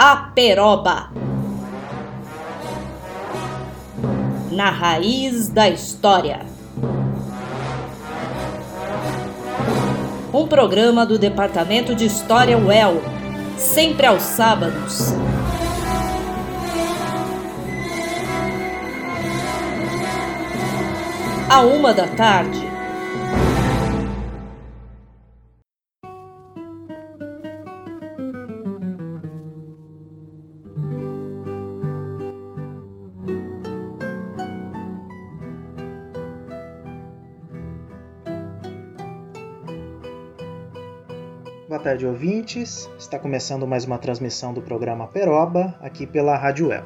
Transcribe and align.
Aperoba. 0.00 1.10
Na 4.52 4.70
raiz 4.70 5.48
da 5.48 5.68
história. 5.68 6.46
Um 10.32 10.46
programa 10.46 11.04
do 11.04 11.18
Departamento 11.18 11.96
de 11.96 12.04
História 12.04 12.56
UEL, 12.56 13.02
sempre 13.56 14.06
aos 14.06 14.22
sábados. 14.22 15.12
À 21.50 21.62
uma 21.62 21.92
da 21.92 22.06
tarde. 22.06 22.67
Tarde, 41.98 42.06
ouvintes. 42.06 42.88
Está 42.96 43.18
começando 43.18 43.66
mais 43.66 43.84
uma 43.84 43.98
transmissão 43.98 44.54
do 44.54 44.62
programa 44.62 45.08
Peroba, 45.08 45.74
aqui 45.80 46.06
pela 46.06 46.36
Rádio 46.36 46.70
El. 46.70 46.84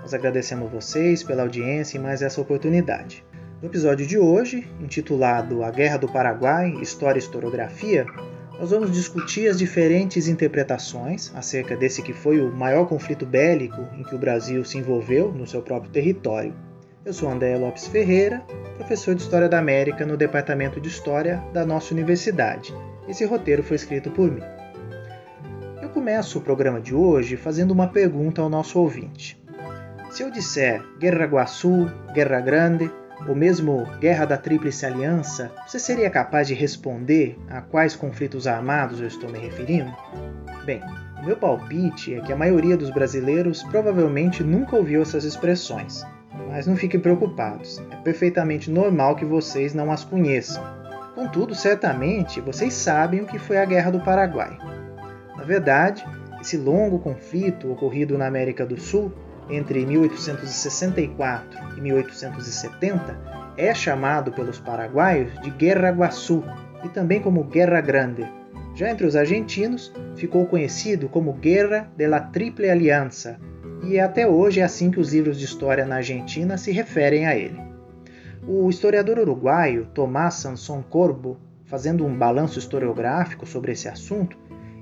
Nós 0.00 0.12
agradecemos 0.12 0.68
vocês 0.68 1.22
pela 1.22 1.42
audiência 1.42 1.96
e 1.96 2.00
mais 2.00 2.20
essa 2.20 2.40
oportunidade. 2.40 3.24
No 3.62 3.68
episódio 3.68 4.04
de 4.04 4.18
hoje, 4.18 4.68
intitulado 4.80 5.62
A 5.62 5.70
Guerra 5.70 5.98
do 5.98 6.08
Paraguai, 6.08 6.72
História 6.82 7.20
e 7.20 7.22
Historiografia, 7.22 8.04
nós 8.58 8.72
vamos 8.72 8.90
discutir 8.90 9.48
as 9.48 9.56
diferentes 9.56 10.26
interpretações 10.26 11.30
acerca 11.36 11.76
desse 11.76 12.02
que 12.02 12.12
foi 12.12 12.40
o 12.40 12.50
maior 12.50 12.88
conflito 12.88 13.24
bélico 13.24 13.80
em 13.96 14.02
que 14.02 14.16
o 14.16 14.18
Brasil 14.18 14.64
se 14.64 14.78
envolveu 14.78 15.30
no 15.30 15.46
seu 15.46 15.62
próprio 15.62 15.92
território. 15.92 16.52
Eu 17.04 17.12
sou 17.12 17.30
André 17.30 17.56
Lopes 17.56 17.86
Ferreira, 17.86 18.42
professor 18.76 19.14
de 19.14 19.22
História 19.22 19.48
da 19.48 19.60
América 19.60 20.04
no 20.04 20.16
Departamento 20.16 20.80
de 20.80 20.88
História 20.88 21.40
da 21.52 21.64
nossa 21.64 21.94
universidade 21.94 22.74
esse 23.10 23.24
roteiro 23.24 23.62
foi 23.62 23.76
escrito 23.76 24.10
por 24.10 24.30
mim. 24.30 24.42
Eu 25.82 25.88
começo 25.88 26.38
o 26.38 26.42
programa 26.42 26.80
de 26.80 26.94
hoje 26.94 27.36
fazendo 27.36 27.72
uma 27.72 27.88
pergunta 27.88 28.40
ao 28.40 28.48
nosso 28.48 28.78
ouvinte. 28.78 29.40
Se 30.10 30.22
eu 30.22 30.30
disser 30.30 30.82
Guerra 30.98 31.26
Guaçu, 31.26 31.90
Guerra 32.14 32.40
Grande 32.40 32.90
ou 33.28 33.34
mesmo 33.34 33.84
Guerra 33.98 34.24
da 34.24 34.36
Tríplice 34.36 34.86
Aliança, 34.86 35.50
você 35.66 35.78
seria 35.78 36.08
capaz 36.08 36.46
de 36.46 36.54
responder 36.54 37.36
a 37.48 37.60
quais 37.60 37.96
conflitos 37.96 38.46
armados 38.46 39.00
eu 39.00 39.08
estou 39.08 39.28
me 39.28 39.38
referindo? 39.38 39.92
Bem, 40.64 40.80
o 41.20 41.26
meu 41.26 41.36
palpite 41.36 42.14
é 42.14 42.20
que 42.20 42.32
a 42.32 42.36
maioria 42.36 42.76
dos 42.76 42.90
brasileiros 42.90 43.62
provavelmente 43.64 44.42
nunca 44.44 44.76
ouviu 44.76 45.02
essas 45.02 45.24
expressões. 45.24 46.04
Mas 46.48 46.66
não 46.66 46.76
fiquem 46.76 46.98
preocupados, 46.98 47.82
é 47.90 47.96
perfeitamente 47.96 48.70
normal 48.70 49.16
que 49.16 49.24
vocês 49.24 49.74
não 49.74 49.90
as 49.92 50.04
conheçam 50.04 50.79
Contudo, 51.20 51.54
certamente 51.54 52.40
vocês 52.40 52.72
sabem 52.72 53.20
o 53.20 53.26
que 53.26 53.38
foi 53.38 53.58
a 53.58 53.66
Guerra 53.66 53.90
do 53.90 54.00
Paraguai. 54.00 54.56
Na 55.36 55.44
verdade, 55.44 56.02
esse 56.40 56.56
longo 56.56 56.98
conflito 56.98 57.70
ocorrido 57.70 58.16
na 58.16 58.26
América 58.26 58.64
do 58.64 58.80
Sul 58.80 59.12
entre 59.50 59.84
1864 59.84 61.76
e 61.76 61.80
1870 61.82 63.18
é 63.58 63.74
chamado 63.74 64.32
pelos 64.32 64.58
paraguaios 64.58 65.30
de 65.42 65.50
Guerra 65.50 65.90
Guaçu 65.90 66.42
e 66.82 66.88
também 66.88 67.20
como 67.20 67.44
Guerra 67.44 67.82
Grande. 67.82 68.26
Já 68.74 68.90
entre 68.90 69.06
os 69.06 69.14
argentinos, 69.14 69.92
ficou 70.16 70.46
conhecido 70.46 71.06
como 71.06 71.34
Guerra 71.34 71.92
de 71.98 72.06
la 72.06 72.20
Triple 72.20 72.70
Aliança, 72.70 73.38
e 73.84 74.00
até 74.00 74.26
hoje 74.26 74.60
é 74.60 74.64
assim 74.64 74.90
que 74.90 74.98
os 74.98 75.12
livros 75.12 75.38
de 75.38 75.44
história 75.44 75.84
na 75.84 75.96
Argentina 75.96 76.56
se 76.56 76.72
referem 76.72 77.26
a 77.26 77.36
ele. 77.36 77.69
O 78.46 78.70
historiador 78.70 79.18
uruguaio 79.18 79.86
Tomás 79.94 80.34
Sanson 80.34 80.82
Corbo, 80.82 81.38
fazendo 81.66 82.06
um 82.06 82.16
balanço 82.16 82.58
historiográfico 82.58 83.46
sobre 83.46 83.72
esse 83.72 83.86
assunto, 83.86 84.38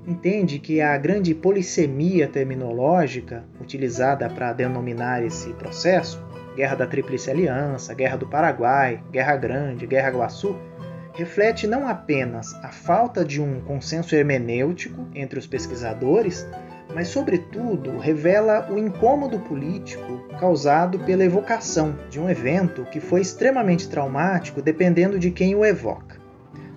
entende 0.07 0.59
que 0.59 0.81
a 0.81 0.97
grande 0.97 1.35
polissemia 1.35 2.27
terminológica 2.27 3.43
utilizada 3.59 4.29
para 4.29 4.53
denominar 4.53 5.23
esse 5.23 5.49
processo, 5.53 6.23
Guerra 6.55 6.75
da 6.75 6.87
Tríplice 6.87 7.29
Aliança, 7.29 7.93
Guerra 7.93 8.17
do 8.17 8.27
Paraguai, 8.27 9.03
Guerra 9.11 9.35
Grande, 9.35 9.85
Guerra 9.85 10.09
Guaçu, 10.09 10.55
reflete 11.13 11.67
não 11.67 11.87
apenas 11.87 12.53
a 12.63 12.69
falta 12.69 13.25
de 13.25 13.41
um 13.41 13.59
consenso 13.61 14.15
hermenêutico 14.15 15.05
entre 15.13 15.37
os 15.37 15.45
pesquisadores, 15.45 16.47
mas, 16.93 17.09
sobretudo, 17.09 17.97
revela 17.97 18.67
o 18.71 18.77
incômodo 18.77 19.39
político 19.39 20.23
causado 20.39 20.99
pela 20.99 21.23
evocação 21.23 21.95
de 22.09 22.19
um 22.19 22.29
evento 22.29 22.85
que 22.85 22.99
foi 22.99 23.21
extremamente 23.21 23.87
traumático 23.87 24.61
dependendo 24.61 25.19
de 25.19 25.31
quem 25.31 25.55
o 25.55 25.63
evoca. 25.63 26.17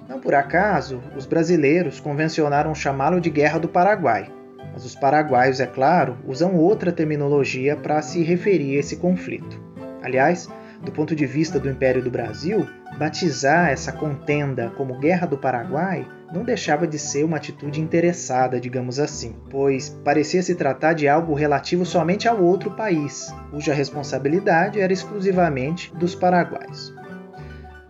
Não 0.08 0.20
por 0.20 0.34
acaso, 0.34 1.00
os 1.16 1.24
brasileiros 1.24 1.98
convencionaram 1.98 2.74
chamá-lo 2.74 3.20
de 3.20 3.30
Guerra 3.30 3.58
do 3.58 3.68
Paraguai, 3.68 4.30
mas 4.72 4.84
os 4.84 4.94
paraguaios, 4.94 5.60
é 5.60 5.66
claro, 5.66 6.16
usam 6.26 6.56
outra 6.56 6.92
terminologia 6.92 7.76
para 7.76 8.00
se 8.02 8.22
referir 8.22 8.76
a 8.76 8.80
esse 8.80 8.96
conflito. 8.96 9.60
Aliás, 10.02 10.48
do 10.84 10.92
ponto 10.92 11.14
de 11.14 11.26
vista 11.26 11.58
do 11.58 11.70
Império 11.70 12.02
do 12.02 12.10
Brasil, 12.10 12.68
batizar 12.98 13.70
essa 13.70 13.92
contenda 13.92 14.70
como 14.76 14.98
Guerra 14.98 15.26
do 15.26 15.38
Paraguai 15.38 16.06
não 16.32 16.44
deixava 16.44 16.86
de 16.86 16.98
ser 16.98 17.24
uma 17.24 17.36
atitude 17.36 17.80
interessada, 17.80 18.58
digamos 18.58 18.98
assim, 18.98 19.36
pois 19.50 19.90
parecia 20.02 20.42
se 20.42 20.54
tratar 20.54 20.94
de 20.94 21.06
algo 21.06 21.34
relativo 21.34 21.84
somente 21.84 22.26
ao 22.26 22.42
outro 22.42 22.70
país, 22.70 23.32
cuja 23.50 23.74
responsabilidade 23.74 24.80
era 24.80 24.92
exclusivamente 24.92 25.94
dos 25.94 26.14
paraguaios. 26.14 26.92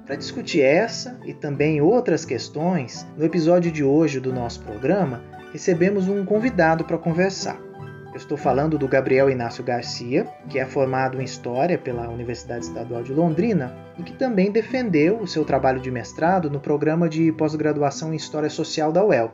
Para 0.04 0.16
discutir 0.16 0.60
essa 0.60 1.18
e 1.24 1.32
também 1.32 1.80
outras 1.80 2.24
questões, 2.24 3.06
no 3.16 3.24
episódio 3.24 3.70
de 3.70 3.84
hoje 3.84 4.18
do 4.18 4.32
nosso 4.32 4.60
programa, 4.60 5.22
recebemos 5.52 6.08
um 6.08 6.24
convidado 6.24 6.84
para 6.84 6.98
conversar. 6.98 7.58
Eu 8.12 8.18
estou 8.18 8.36
falando 8.36 8.76
do 8.76 8.86
Gabriel 8.86 9.30
Inácio 9.30 9.64
Garcia, 9.64 10.26
que 10.50 10.58
é 10.58 10.66
formado 10.66 11.18
em 11.18 11.24
História 11.24 11.78
pela 11.78 12.10
Universidade 12.10 12.66
Estadual 12.66 13.02
de 13.02 13.10
Londrina 13.10 13.74
e 13.98 14.02
que 14.02 14.12
também 14.12 14.52
defendeu 14.52 15.16
o 15.18 15.26
seu 15.26 15.46
trabalho 15.46 15.80
de 15.80 15.90
mestrado 15.90 16.50
no 16.50 16.60
programa 16.60 17.08
de 17.08 17.32
pós-graduação 17.32 18.12
em 18.12 18.16
História 18.16 18.50
Social 18.50 18.92
da 18.92 19.02
UEL. 19.02 19.32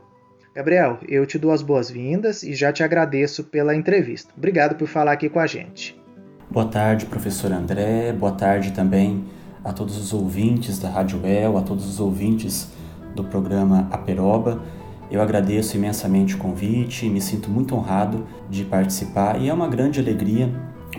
Gabriel, 0.54 0.98
eu 1.08 1.26
te 1.26 1.40
dou 1.40 1.50
as 1.50 1.60
boas-vindas 1.60 2.44
e 2.44 2.54
já 2.54 2.72
te 2.72 2.84
agradeço 2.84 3.42
pela 3.42 3.74
entrevista. 3.74 4.32
Obrigado 4.36 4.76
por 4.76 4.86
falar 4.86 5.10
aqui 5.10 5.28
com 5.28 5.40
a 5.40 5.46
gente. 5.48 6.00
Boa 6.48 6.66
tarde, 6.66 7.04
professor 7.06 7.50
André. 7.50 8.12
Boa 8.12 8.32
tarde 8.32 8.70
também 8.70 9.24
a 9.64 9.72
todos 9.72 9.98
os 9.98 10.12
ouvintes 10.12 10.78
da 10.78 10.88
Rádio 10.88 11.20
UEL, 11.20 11.58
a 11.58 11.62
todos 11.62 11.84
os 11.84 11.98
ouvintes 11.98 12.68
do 13.16 13.24
programa 13.24 13.88
Aperoba. 13.90 14.62
Eu 15.10 15.22
agradeço 15.22 15.76
imensamente 15.76 16.34
o 16.34 16.38
convite, 16.38 17.08
me 17.08 17.20
sinto 17.20 17.50
muito 17.50 17.74
honrado 17.74 18.26
de 18.48 18.64
participar 18.64 19.40
e 19.40 19.48
é 19.48 19.54
uma 19.54 19.66
grande 19.66 20.00
alegria 20.00 20.52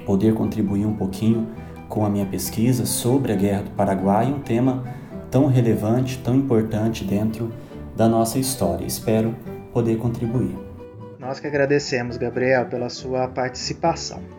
poder 0.06 0.34
contribuir 0.34 0.86
um 0.86 0.96
pouquinho 0.96 1.48
com 1.88 2.06
a 2.06 2.10
minha 2.10 2.26
pesquisa 2.26 2.86
sobre 2.86 3.34
a 3.34 3.36
Guerra 3.36 3.64
do 3.64 3.72
Paraguai, 3.72 4.28
um 4.28 4.40
tema 4.40 4.84
tão 5.30 5.48
relevante, 5.48 6.18
tão 6.20 6.36
importante 6.36 7.04
dentro 7.04 7.52
da 7.96 8.08
nossa 8.08 8.40
história. 8.40 8.86
Espero 8.86 9.36
poder 9.74 9.98
contribuir. 9.98 10.58
Nós 11.20 11.40
que 11.40 11.48
agradecemos, 11.48 12.18
Gabriel, 12.18 12.66
pela 12.66 12.90
sua 12.90 13.28
participação. 13.28 14.39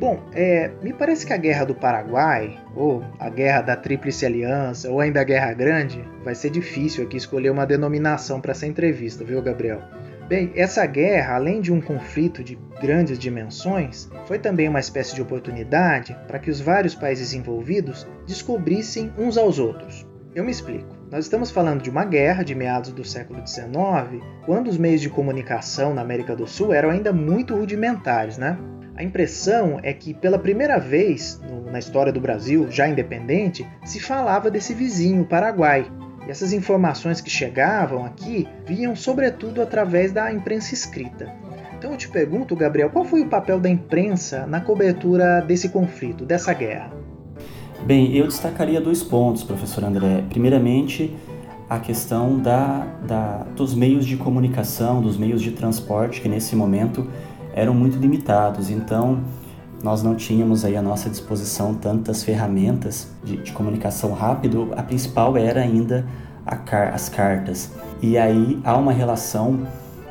Bom, 0.00 0.22
é, 0.32 0.70
me 0.80 0.92
parece 0.92 1.26
que 1.26 1.32
a 1.32 1.36
Guerra 1.36 1.64
do 1.64 1.74
Paraguai, 1.74 2.56
ou 2.76 3.02
a 3.18 3.28
Guerra 3.28 3.62
da 3.62 3.74
Tríplice 3.74 4.24
Aliança, 4.24 4.88
ou 4.88 5.00
ainda 5.00 5.20
a 5.20 5.24
Guerra 5.24 5.52
Grande, 5.52 6.04
vai 6.22 6.36
ser 6.36 6.50
difícil 6.50 7.04
aqui 7.04 7.16
escolher 7.16 7.50
uma 7.50 7.66
denominação 7.66 8.40
para 8.40 8.52
essa 8.52 8.64
entrevista, 8.64 9.24
viu, 9.24 9.42
Gabriel? 9.42 9.82
Bem, 10.28 10.52
essa 10.54 10.86
guerra, 10.86 11.34
além 11.34 11.60
de 11.60 11.72
um 11.72 11.80
conflito 11.80 12.44
de 12.44 12.56
grandes 12.80 13.18
dimensões, 13.18 14.08
foi 14.26 14.38
também 14.38 14.68
uma 14.68 14.78
espécie 14.78 15.16
de 15.16 15.22
oportunidade 15.22 16.16
para 16.28 16.38
que 16.38 16.50
os 16.50 16.60
vários 16.60 16.94
países 16.94 17.32
envolvidos 17.32 18.06
descobrissem 18.24 19.12
uns 19.18 19.36
aos 19.36 19.58
outros. 19.58 20.06
Eu 20.32 20.44
me 20.44 20.52
explico. 20.52 20.96
Nós 21.10 21.24
estamos 21.24 21.50
falando 21.50 21.82
de 21.82 21.90
uma 21.90 22.04
guerra 22.04 22.44
de 22.44 22.54
meados 22.54 22.92
do 22.92 23.04
século 23.04 23.44
XIX, 23.44 24.22
quando 24.44 24.68
os 24.68 24.78
meios 24.78 25.00
de 25.00 25.08
comunicação 25.08 25.92
na 25.92 26.02
América 26.02 26.36
do 26.36 26.46
Sul 26.46 26.72
eram 26.72 26.90
ainda 26.90 27.12
muito 27.12 27.56
rudimentares, 27.56 28.36
né? 28.38 28.56
A 28.98 29.04
impressão 29.04 29.78
é 29.84 29.92
que 29.92 30.12
pela 30.12 30.40
primeira 30.40 30.76
vez 30.76 31.40
no, 31.48 31.70
na 31.70 31.78
história 31.78 32.12
do 32.12 32.20
Brasil, 32.20 32.68
já 32.68 32.88
independente, 32.88 33.64
se 33.84 34.00
falava 34.00 34.50
desse 34.50 34.74
vizinho, 34.74 35.22
o 35.22 35.24
Paraguai. 35.24 35.86
E 36.26 36.30
essas 36.32 36.52
informações 36.52 37.20
que 37.20 37.30
chegavam 37.30 38.04
aqui 38.04 38.48
vinham 38.66 38.96
sobretudo 38.96 39.62
através 39.62 40.10
da 40.10 40.32
imprensa 40.32 40.74
escrita. 40.74 41.32
Então 41.78 41.92
eu 41.92 41.96
te 41.96 42.08
pergunto, 42.08 42.56
Gabriel, 42.56 42.90
qual 42.90 43.04
foi 43.04 43.20
o 43.20 43.28
papel 43.28 43.60
da 43.60 43.68
imprensa 43.68 44.48
na 44.48 44.60
cobertura 44.60 45.42
desse 45.42 45.68
conflito, 45.68 46.26
dessa 46.26 46.52
guerra? 46.52 46.90
Bem, 47.86 48.16
eu 48.16 48.26
destacaria 48.26 48.80
dois 48.80 49.04
pontos, 49.04 49.44
professor 49.44 49.84
André. 49.84 50.24
Primeiramente, 50.28 51.16
a 51.70 51.78
questão 51.78 52.36
da, 52.36 52.84
da, 53.06 53.46
dos 53.54 53.74
meios 53.74 54.04
de 54.04 54.16
comunicação, 54.16 55.00
dos 55.00 55.16
meios 55.16 55.40
de 55.40 55.52
transporte, 55.52 56.20
que 56.20 56.28
nesse 56.28 56.56
momento 56.56 57.06
eram 57.58 57.74
muito 57.74 57.98
limitados. 57.98 58.70
Então, 58.70 59.20
nós 59.82 60.02
não 60.02 60.14
tínhamos 60.14 60.64
aí 60.64 60.76
à 60.76 60.82
nossa 60.82 61.10
disposição 61.10 61.74
tantas 61.74 62.22
ferramentas 62.22 63.08
de, 63.22 63.36
de 63.38 63.52
comunicação 63.52 64.12
rápido. 64.12 64.72
A 64.76 64.82
principal 64.82 65.36
era 65.36 65.60
ainda 65.60 66.06
car 66.64 66.94
as 66.94 67.08
cartas. 67.08 67.70
E 68.00 68.16
aí 68.16 68.60
há 68.64 68.76
uma 68.76 68.92
relação 68.92 69.66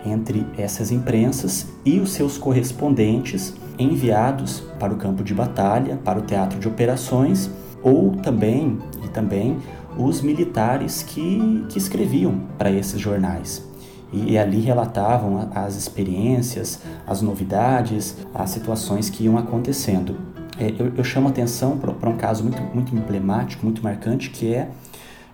entre 0.05 0.45
essas 0.57 0.91
imprensas 0.91 1.67
e 1.83 1.99
os 1.99 2.11
seus 2.11 2.37
correspondentes 2.37 3.55
enviados 3.79 4.63
para 4.79 4.93
o 4.93 4.97
campo 4.97 5.23
de 5.23 5.33
batalha, 5.33 5.97
para 6.03 6.19
o 6.19 6.21
teatro 6.21 6.59
de 6.59 6.67
operações, 6.67 7.49
ou 7.81 8.11
também 8.11 8.77
e 9.03 9.07
também 9.07 9.57
os 9.97 10.21
militares 10.21 11.03
que, 11.03 11.65
que 11.69 11.77
escreviam 11.77 12.41
para 12.57 12.71
esses 12.71 12.99
jornais. 12.99 13.66
E, 14.11 14.37
ali 14.37 14.61
relatavam 14.61 15.49
as 15.53 15.75
experiências, 15.75 16.81
as 17.05 17.21
novidades, 17.21 18.15
as 18.33 18.49
situações 18.51 19.09
que 19.09 19.25
iam 19.25 19.37
acontecendo. 19.37 20.15
É, 20.57 20.73
eu, 20.79 20.93
eu, 20.95 21.03
chamo 21.03 21.27
atenção 21.27 21.77
para 21.77 22.09
um 22.09 22.17
caso 22.17 22.43
muito, 22.43 22.61
muito 22.73 22.95
emblemático, 22.95 23.65
muito 23.65 23.83
marcante, 23.83 24.29
que 24.29 24.53
é 24.53 24.69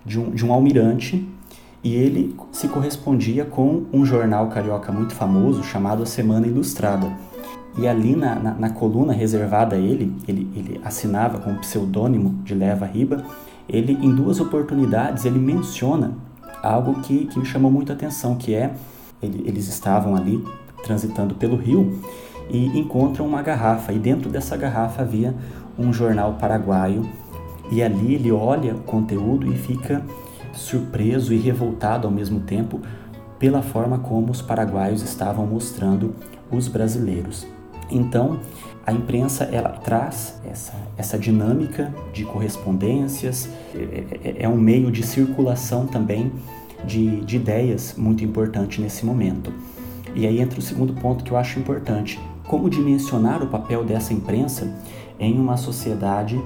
de 0.06 0.20
um, 0.20 0.32
de 0.32 0.46
um 0.46 0.52
almirante 0.52 1.26
e 1.84 1.96
ele 1.96 2.36
se 2.52 2.68
correspondia 2.68 3.44
com 3.44 3.84
um 3.92 4.06
jornal 4.06 4.48
carioca 4.48 4.92
muito 4.92 5.14
famoso 5.14 5.64
chamado 5.64 6.04
A 6.04 6.06
Semana 6.06 6.48
Ilustrada. 6.48 7.12
E 7.78 7.88
ali 7.88 8.16
na, 8.16 8.36
na, 8.36 8.54
na 8.54 8.70
coluna 8.70 9.14
reservada 9.14 9.76
a 9.76 9.80
ele, 9.80 10.16
ele, 10.28 10.50
ele 10.56 10.82
assinava 10.84 11.40
com 11.40 11.52
o 11.52 11.60
pseudônimo 11.60 12.42
de 12.44 12.54
Leva 12.54 12.86
Riba, 12.86 13.24
ele 13.68 13.94
em 13.94 14.14
duas 14.14 14.40
oportunidades 14.40 15.26
ele 15.26 15.40
menciona 15.40 16.14
algo 16.64 17.02
que, 17.02 17.26
que 17.26 17.38
me 17.38 17.46
chamou 17.46 17.70
muito 17.70 17.92
atenção, 17.92 18.36
que 18.36 18.56
é 18.56 18.74
ele, 19.22 19.44
eles 19.46 19.68
estavam 19.68 20.16
ali 20.16 20.44
transitando 20.84 21.36
pelo 21.36 21.56
rio 21.56 22.00
e 22.50 22.80
encontram 22.80 23.28
uma 23.28 23.42
garrafa 23.42 23.94
e 23.94 24.00
dentro 24.00 24.30
dessa 24.30 24.56
garrafa 24.58 25.02
havia 25.02 25.34
um 25.78 25.94
jornal 25.94 26.34
paraguaio 26.40 27.08
e 27.72 27.82
ali 27.82 28.16
ele 28.16 28.32
olha 28.32 28.76
o 28.76 28.80
conteúdo 28.80 29.52
e 29.52 29.56
fica 29.56 30.02
surpreso 30.54 31.34
e 31.34 31.38
revoltado 31.38 32.08
ao 32.08 32.14
mesmo 32.14 32.42
tempo 32.42 32.82
pela 33.40 33.62
forma 33.62 34.00
como 34.00 34.32
os 34.32 34.42
paraguaios 34.42 35.02
estavam 35.02 35.46
mostrando 35.46 36.14
os 36.52 36.68
brasileiros. 36.68 37.48
Então, 37.90 38.40
a 38.86 38.92
imprensa 38.92 39.46
ela 39.46 39.70
traz 39.70 40.40
essa, 40.46 40.74
essa 40.98 41.18
dinâmica 41.18 41.94
de 42.12 42.26
correspondências, 42.26 43.50
é, 43.74 44.04
é, 44.24 44.44
é 44.44 44.50
um 44.50 44.58
meio 44.58 44.92
de 44.92 45.06
circulação 45.06 45.88
também 45.88 46.32
de, 46.86 47.22
de 47.22 47.38
ideias 47.38 47.96
muito 47.98 48.24
importante 48.24 48.82
nesse 48.82 49.06
momento. 49.06 49.54
E 50.14 50.28
aí 50.28 50.42
entra 50.42 50.60
o 50.60 50.62
segundo 50.62 50.94
ponto 50.94 51.24
que 51.24 51.32
eu 51.32 51.38
acho 51.38 51.60
importante: 51.60 52.20
como 52.48 52.70
dimensionar 52.70 53.42
o 53.42 53.48
papel 53.48 53.86
dessa 53.86 54.14
imprensa 54.14 54.70
em 55.20 55.40
uma 55.40 55.56
sociedade 55.56 56.40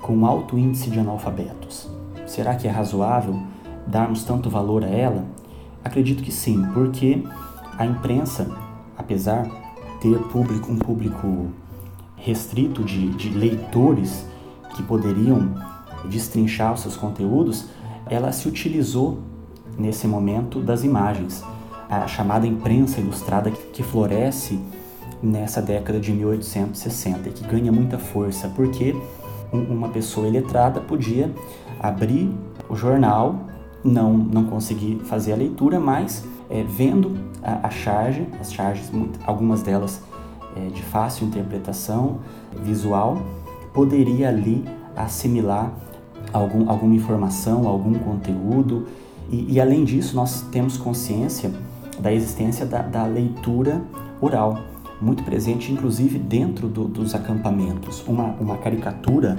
com 0.00 0.26
alto 0.26 0.58
índice 0.58 0.90
de 0.90 0.98
analfabetos. 0.98 1.88
Será 2.26 2.54
que 2.56 2.66
é 2.66 2.70
razoável 2.70 3.40
darmos 3.86 4.24
tanto 4.24 4.50
valor 4.50 4.84
a 4.84 4.88
ela? 4.88 5.24
Acredito 5.84 6.22
que 6.22 6.32
sim, 6.32 6.64
porque 6.74 7.22
a 7.78 7.86
imprensa, 7.86 8.50
apesar 8.98 9.44
de 9.44 9.66
ter 10.00 10.18
público, 10.24 10.70
um 10.70 10.78
público 10.78 11.48
restrito 12.26 12.82
de, 12.82 13.10
de 13.10 13.28
leitores 13.28 14.26
que 14.74 14.82
poderiam 14.82 15.54
destrinchar 16.06 16.74
os 16.74 16.80
seus 16.80 16.96
conteúdos, 16.96 17.66
ela 18.10 18.32
se 18.32 18.48
utilizou 18.48 19.20
nesse 19.78 20.08
momento 20.08 20.60
das 20.60 20.82
imagens, 20.82 21.44
a 21.88 22.08
chamada 22.08 22.44
imprensa 22.44 23.00
ilustrada 23.00 23.48
que 23.48 23.80
floresce 23.80 24.58
nessa 25.22 25.62
década 25.62 26.00
de 26.00 26.12
1860 26.12 27.28
e 27.28 27.32
que 27.32 27.46
ganha 27.46 27.70
muita 27.70 27.96
força, 27.96 28.48
porque 28.48 28.94
uma 29.52 29.88
pessoa 29.90 30.26
iletrada 30.26 30.80
podia 30.80 31.32
abrir 31.78 32.28
o 32.68 32.74
jornal, 32.74 33.38
não, 33.84 34.12
não 34.12 34.44
conseguir 34.44 34.96
fazer 35.04 35.32
a 35.32 35.36
leitura, 35.36 35.78
mas 35.78 36.24
é, 36.50 36.64
vendo 36.64 37.16
a, 37.40 37.68
a, 37.68 37.70
charge, 37.70 38.26
as 38.40 38.52
charges, 38.52 38.90
algumas 39.24 39.62
delas 39.62 40.02
é, 40.56 40.68
de 40.68 40.82
fácil 40.82 41.26
interpretação 41.26 42.18
visual, 42.62 43.22
poderia 43.72 44.28
ali 44.28 44.64
assimilar 44.96 45.72
algum, 46.32 46.68
alguma 46.68 46.94
informação, 46.94 47.68
algum 47.68 47.94
conteúdo. 47.94 48.86
E, 49.30 49.54
e, 49.54 49.60
além 49.60 49.84
disso, 49.84 50.16
nós 50.16 50.42
temos 50.52 50.76
consciência 50.76 51.52
da 51.98 52.12
existência 52.12 52.64
da, 52.64 52.82
da 52.82 53.06
leitura 53.06 53.82
oral 54.20 54.58
muito 55.00 55.22
presente, 55.24 55.70
inclusive 55.72 56.18
dentro 56.18 56.68
do, 56.68 56.84
dos 56.84 57.14
acampamentos. 57.14 58.02
Uma, 58.06 58.34
uma 58.40 58.56
caricatura 58.56 59.38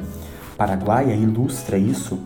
paraguaia 0.56 1.14
ilustra 1.14 1.78
isso, 1.78 2.20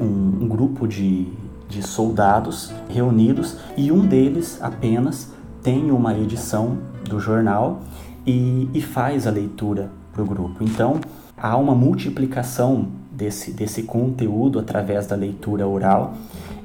um, 0.00 0.04
um 0.44 0.48
grupo 0.48 0.86
de, 0.88 1.26
de 1.68 1.82
soldados 1.82 2.72
reunidos 2.88 3.56
e 3.76 3.92
um 3.92 4.06
deles 4.06 4.58
apenas 4.62 5.30
tem 5.62 5.90
uma 5.90 6.16
edição 6.18 6.78
do 7.04 7.20
jornal 7.20 7.82
e, 8.26 8.68
e 8.72 8.80
faz 8.80 9.26
a 9.26 9.30
leitura 9.30 9.90
para 10.12 10.22
o 10.22 10.26
grupo. 10.26 10.62
Então, 10.62 11.00
há 11.36 11.56
uma 11.56 11.74
multiplicação 11.74 12.88
desse, 13.10 13.52
desse 13.52 13.82
conteúdo 13.82 14.58
através 14.58 15.06
da 15.06 15.16
leitura 15.16 15.66
oral 15.66 16.14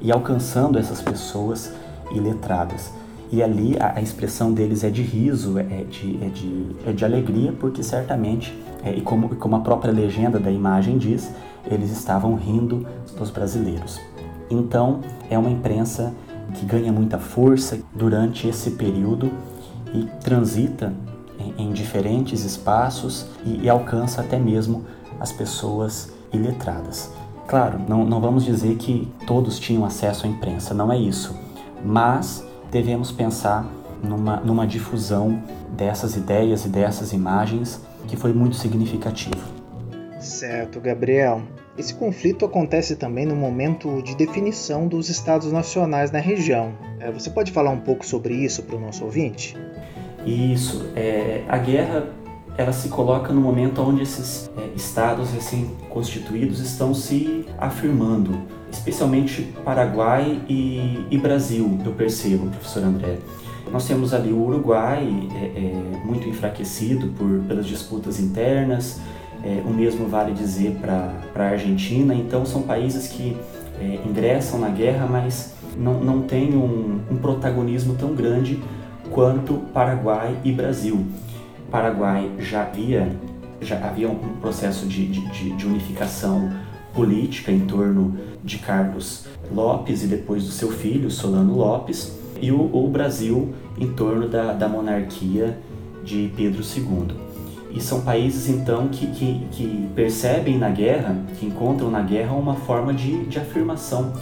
e 0.00 0.12
alcançando 0.12 0.78
essas 0.78 1.02
pessoas 1.02 1.72
iletradas. 2.12 2.92
E 3.30 3.42
ali 3.42 3.76
a, 3.78 3.98
a 3.98 4.00
expressão 4.00 4.52
deles 4.52 4.84
é 4.84 4.90
de 4.90 5.02
riso, 5.02 5.58
é, 5.58 5.62
é 5.62 5.84
de, 5.84 6.18
é 6.22 6.28
de, 6.28 6.66
é 6.86 6.92
de 6.92 7.04
alegria, 7.04 7.52
porque 7.52 7.82
certamente, 7.82 8.56
é, 8.82 8.94
e 8.94 9.00
como, 9.00 9.28
como 9.36 9.56
a 9.56 9.60
própria 9.60 9.92
legenda 9.92 10.38
da 10.38 10.50
imagem 10.50 10.96
diz, 10.96 11.30
eles 11.70 11.90
estavam 11.90 12.34
rindo 12.34 12.86
dos 13.18 13.30
brasileiros. 13.30 14.00
Então, 14.50 15.00
é 15.28 15.38
uma 15.38 15.50
imprensa 15.50 16.14
que 16.54 16.64
ganha 16.64 16.90
muita 16.90 17.18
força 17.18 17.78
durante 17.94 18.48
esse 18.48 18.70
período 18.70 19.30
e 19.92 20.04
transita 20.22 20.92
em, 21.58 21.72
diferentes 21.72 22.44
espaços 22.44 23.26
e, 23.44 23.64
e, 23.64 23.68
alcança 23.68 24.20
até 24.20 24.38
mesmo 24.38 24.84
as 25.18 25.32
pessoas 25.32 26.12
iletradas. 26.32 27.10
Claro, 27.46 27.80
não, 27.88 28.04
não 28.04 28.20
vamos 28.20 28.44
dizer 28.44 28.76
que 28.76 29.10
todos 29.26 29.58
tinham 29.58 29.84
acesso 29.84 30.26
à 30.26 30.28
imprensa, 30.28 30.72
não 30.72 30.92
é 30.92 30.98
isso, 30.98 31.36
mas 31.84 32.46
devemos 32.70 33.10
pensar 33.10 33.66
numa, 34.02 34.36
numa 34.36 34.66
difusão 34.66 35.42
dessas 35.76 36.16
ideias 36.16 36.64
e 36.64 36.68
dessas 36.68 37.12
imagens 37.12 37.80
que 38.06 38.16
foi 38.16 38.32
muito 38.32 38.56
significativo. 38.56 39.58
Certo, 40.20 40.80
Gabriel. 40.80 41.42
Esse 41.76 41.94
conflito 41.94 42.44
acontece 42.44 42.96
também 42.96 43.24
no 43.24 43.36
momento 43.36 44.02
de 44.02 44.16
definição 44.16 44.88
dos 44.88 45.08
estados 45.08 45.52
nacionais 45.52 46.10
na 46.10 46.18
região. 46.18 46.72
É, 46.98 47.10
você 47.12 47.30
pode 47.30 47.52
falar 47.52 47.70
um 47.70 47.78
pouco 47.78 48.04
sobre 48.04 48.34
isso 48.34 48.64
para 48.64 48.76
o 48.76 48.80
nosso 48.80 49.04
ouvinte? 49.04 49.56
Isso. 50.28 50.90
É, 50.94 51.44
a 51.48 51.58
guerra 51.58 52.08
ela 52.56 52.72
se 52.72 52.88
coloca 52.88 53.32
no 53.32 53.40
momento 53.40 53.80
onde 53.80 54.02
esses 54.02 54.50
é, 54.56 54.68
estados 54.74 55.30
recém-constituídos 55.30 56.58
estão 56.58 56.92
se 56.92 57.46
afirmando 57.56 58.36
especialmente 58.70 59.54
Paraguai 59.64 60.42
e, 60.48 61.06
e, 61.10 61.16
Brasil, 61.16 61.78
eu 61.84 61.92
percebo, 61.92 62.48
professor 62.48 62.82
André. 62.82 63.18
Nós 63.70 63.86
temos 63.86 64.12
ali 64.12 64.32
o 64.32 64.42
Uruguai, 64.42 65.06
é, 65.34 65.44
é, 65.44 66.04
muito 66.04 66.28
enfraquecido 66.28 67.08
por, 67.08 67.40
pelas 67.46 67.66
disputas 67.66 68.18
internas, 68.18 69.00
é, 69.44 69.62
o 69.64 69.70
mesmo 69.70 70.06
vale 70.08 70.32
dizer 70.32 70.72
para 70.80 71.12
a 71.34 71.50
Argentina, 71.50 72.14
então 72.14 72.44
são 72.44 72.62
países 72.62 73.08
que 73.08 73.36
é, 73.80 74.00
ingressam 74.06 74.58
na 74.58 74.68
guerra, 74.68 75.06
mas 75.06 75.54
não, 75.76 76.00
não 76.00 76.22
têm 76.22 76.54
um, 76.56 77.00
um 77.10 77.16
protagonismo 77.16 77.94
tão 77.94 78.14
grande 78.14 78.60
quanto 79.10 79.54
Paraguai 79.72 80.36
e 80.44 80.52
Brasil. 80.52 81.06
Paraguai 81.70 82.30
já 82.38 82.62
havia, 82.62 83.10
já 83.60 83.76
havia 83.76 84.08
um 84.08 84.16
processo 84.40 84.86
de, 84.86 85.06
de, 85.06 85.50
de 85.52 85.66
unificação 85.66 86.50
política 86.94 87.52
em 87.52 87.60
torno 87.60 88.16
de 88.42 88.58
Carlos 88.58 89.26
Lopes 89.52 90.02
e 90.02 90.06
depois 90.06 90.44
do 90.44 90.50
seu 90.50 90.70
filho, 90.70 91.10
Solano 91.10 91.54
Lopes, 91.54 92.16
e 92.40 92.50
o, 92.50 92.60
o 92.74 92.88
Brasil 92.88 93.54
em 93.78 93.92
torno 93.92 94.28
da, 94.28 94.52
da 94.52 94.68
monarquia 94.68 95.58
de 96.04 96.32
Pedro 96.36 96.62
II. 96.62 97.28
E 97.70 97.80
são 97.80 98.00
países 98.00 98.48
então 98.48 98.88
que, 98.88 99.06
que, 99.08 99.46
que, 99.52 99.88
percebem 99.94 100.58
na 100.58 100.70
guerra, 100.70 101.16
que 101.38 101.46
encontram 101.46 101.90
na 101.90 102.00
guerra 102.00 102.32
uma 102.32 102.54
forma 102.54 102.94
de, 102.94 103.26
de 103.26 103.38
afirmação 103.38 104.12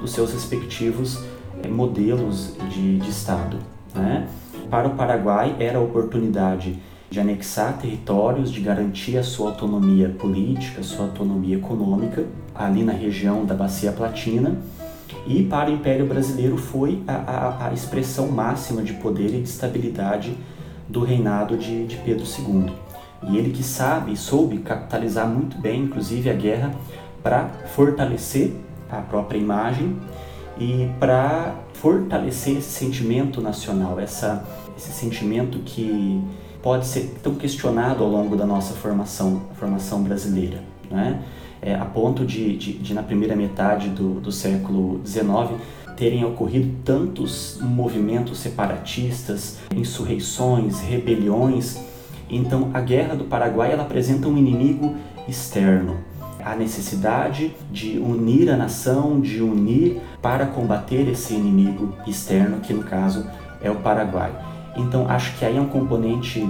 dos 0.00 0.12
seus 0.12 0.32
respectivos 0.32 1.22
eh, 1.62 1.68
modelos 1.68 2.54
de, 2.70 2.98
de 2.98 3.10
Estado. 3.10 3.58
Né? 3.94 4.28
Para 4.70 4.88
o 4.88 4.94
Paraguai 4.94 5.56
era 5.58 5.78
a 5.78 5.80
oportunidade 5.80 6.78
de 7.10 7.20
anexar 7.20 7.78
territórios, 7.78 8.50
de 8.50 8.60
garantir 8.60 9.16
a 9.16 9.22
sua 9.22 9.50
autonomia 9.50 10.08
política, 10.08 10.82
sua 10.82 11.06
autonomia 11.06 11.56
econômica, 11.56 12.26
ali 12.54 12.82
na 12.82 12.92
região 12.92 13.44
da 13.44 13.54
Bacia 13.54 13.92
Platina. 13.92 14.58
E 15.26 15.44
para 15.44 15.70
o 15.70 15.74
Império 15.74 16.06
Brasileiro 16.06 16.56
foi 16.56 17.02
a, 17.06 17.14
a, 17.14 17.68
a 17.68 17.72
expressão 17.72 18.28
máxima 18.28 18.82
de 18.82 18.94
poder 18.94 19.28
e 19.28 19.42
de 19.42 19.48
estabilidade 19.48 20.36
do 20.88 21.04
reinado 21.04 21.56
de, 21.56 21.86
de 21.86 21.96
Pedro 21.98 22.24
II. 22.24 22.72
E 23.28 23.38
ele 23.38 23.50
que 23.50 23.62
sabe, 23.62 24.16
soube 24.16 24.58
capitalizar 24.58 25.26
muito 25.26 25.56
bem, 25.58 25.84
inclusive, 25.84 26.28
a 26.28 26.34
guerra 26.34 26.74
para 27.22 27.48
fortalecer 27.74 28.52
a 28.90 28.96
própria 28.96 29.38
imagem 29.38 29.96
e 30.58 30.90
para 31.00 31.54
fortalecer 31.84 32.56
esse 32.56 32.70
sentimento 32.70 33.42
nacional, 33.42 34.00
essa, 34.00 34.42
esse 34.74 34.90
sentimento 34.90 35.58
que 35.58 36.18
pode 36.62 36.86
ser 36.86 37.14
tão 37.22 37.34
questionado 37.34 38.02
ao 38.02 38.08
longo 38.08 38.36
da 38.36 38.46
nossa 38.46 38.72
formação, 38.72 39.42
formação 39.56 40.02
brasileira, 40.02 40.62
né? 40.90 41.22
É, 41.60 41.74
a 41.74 41.84
ponto 41.84 42.24
de, 42.24 42.56
de, 42.56 42.72
de, 42.72 42.94
na 42.94 43.02
primeira 43.02 43.36
metade 43.36 43.90
do, 43.90 44.18
do 44.18 44.32
século 44.32 45.02
XIX, 45.04 45.60
terem 45.94 46.24
ocorrido 46.24 46.74
tantos 46.82 47.58
movimentos 47.60 48.38
separatistas, 48.38 49.58
insurreições, 49.74 50.80
rebeliões. 50.80 51.78
Então, 52.30 52.70
a 52.72 52.80
Guerra 52.80 53.14
do 53.14 53.24
Paraguai 53.24 53.72
ela 53.72 53.82
apresenta 53.82 54.26
um 54.26 54.38
inimigo 54.38 54.94
externo, 55.28 55.98
a 56.44 56.54
necessidade 56.54 57.54
de 57.72 57.98
unir 57.98 58.50
a 58.50 58.56
nação, 58.56 59.20
de 59.20 59.40
unir 59.40 60.00
para 60.20 60.46
combater 60.46 61.08
esse 61.08 61.32
inimigo 61.32 61.94
externo, 62.06 62.60
que 62.60 62.74
no 62.74 62.82
caso 62.82 63.26
é 63.62 63.70
o 63.70 63.76
Paraguai. 63.76 64.32
Então, 64.76 65.08
acho 65.08 65.38
que 65.38 65.44
aí 65.44 65.56
é 65.56 65.60
um 65.60 65.68
componente 65.68 66.46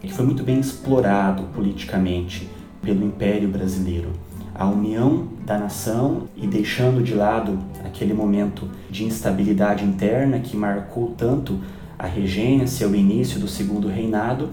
que 0.00 0.12
foi 0.12 0.24
muito 0.24 0.42
bem 0.42 0.60
explorado 0.60 1.44
politicamente 1.54 2.48
pelo 2.82 3.04
Império 3.04 3.48
Brasileiro. 3.48 4.10
A 4.54 4.66
união 4.66 5.28
da 5.46 5.56
nação 5.56 6.24
e 6.36 6.46
deixando 6.46 7.02
de 7.02 7.14
lado 7.14 7.58
aquele 7.84 8.12
momento 8.12 8.68
de 8.90 9.04
instabilidade 9.04 9.84
interna 9.84 10.38
que 10.38 10.56
marcou 10.56 11.14
tanto 11.16 11.58
a 11.98 12.06
regência, 12.06 12.86
o 12.86 12.94
início 12.94 13.40
do 13.40 13.48
segundo 13.48 13.88
reinado, 13.88 14.50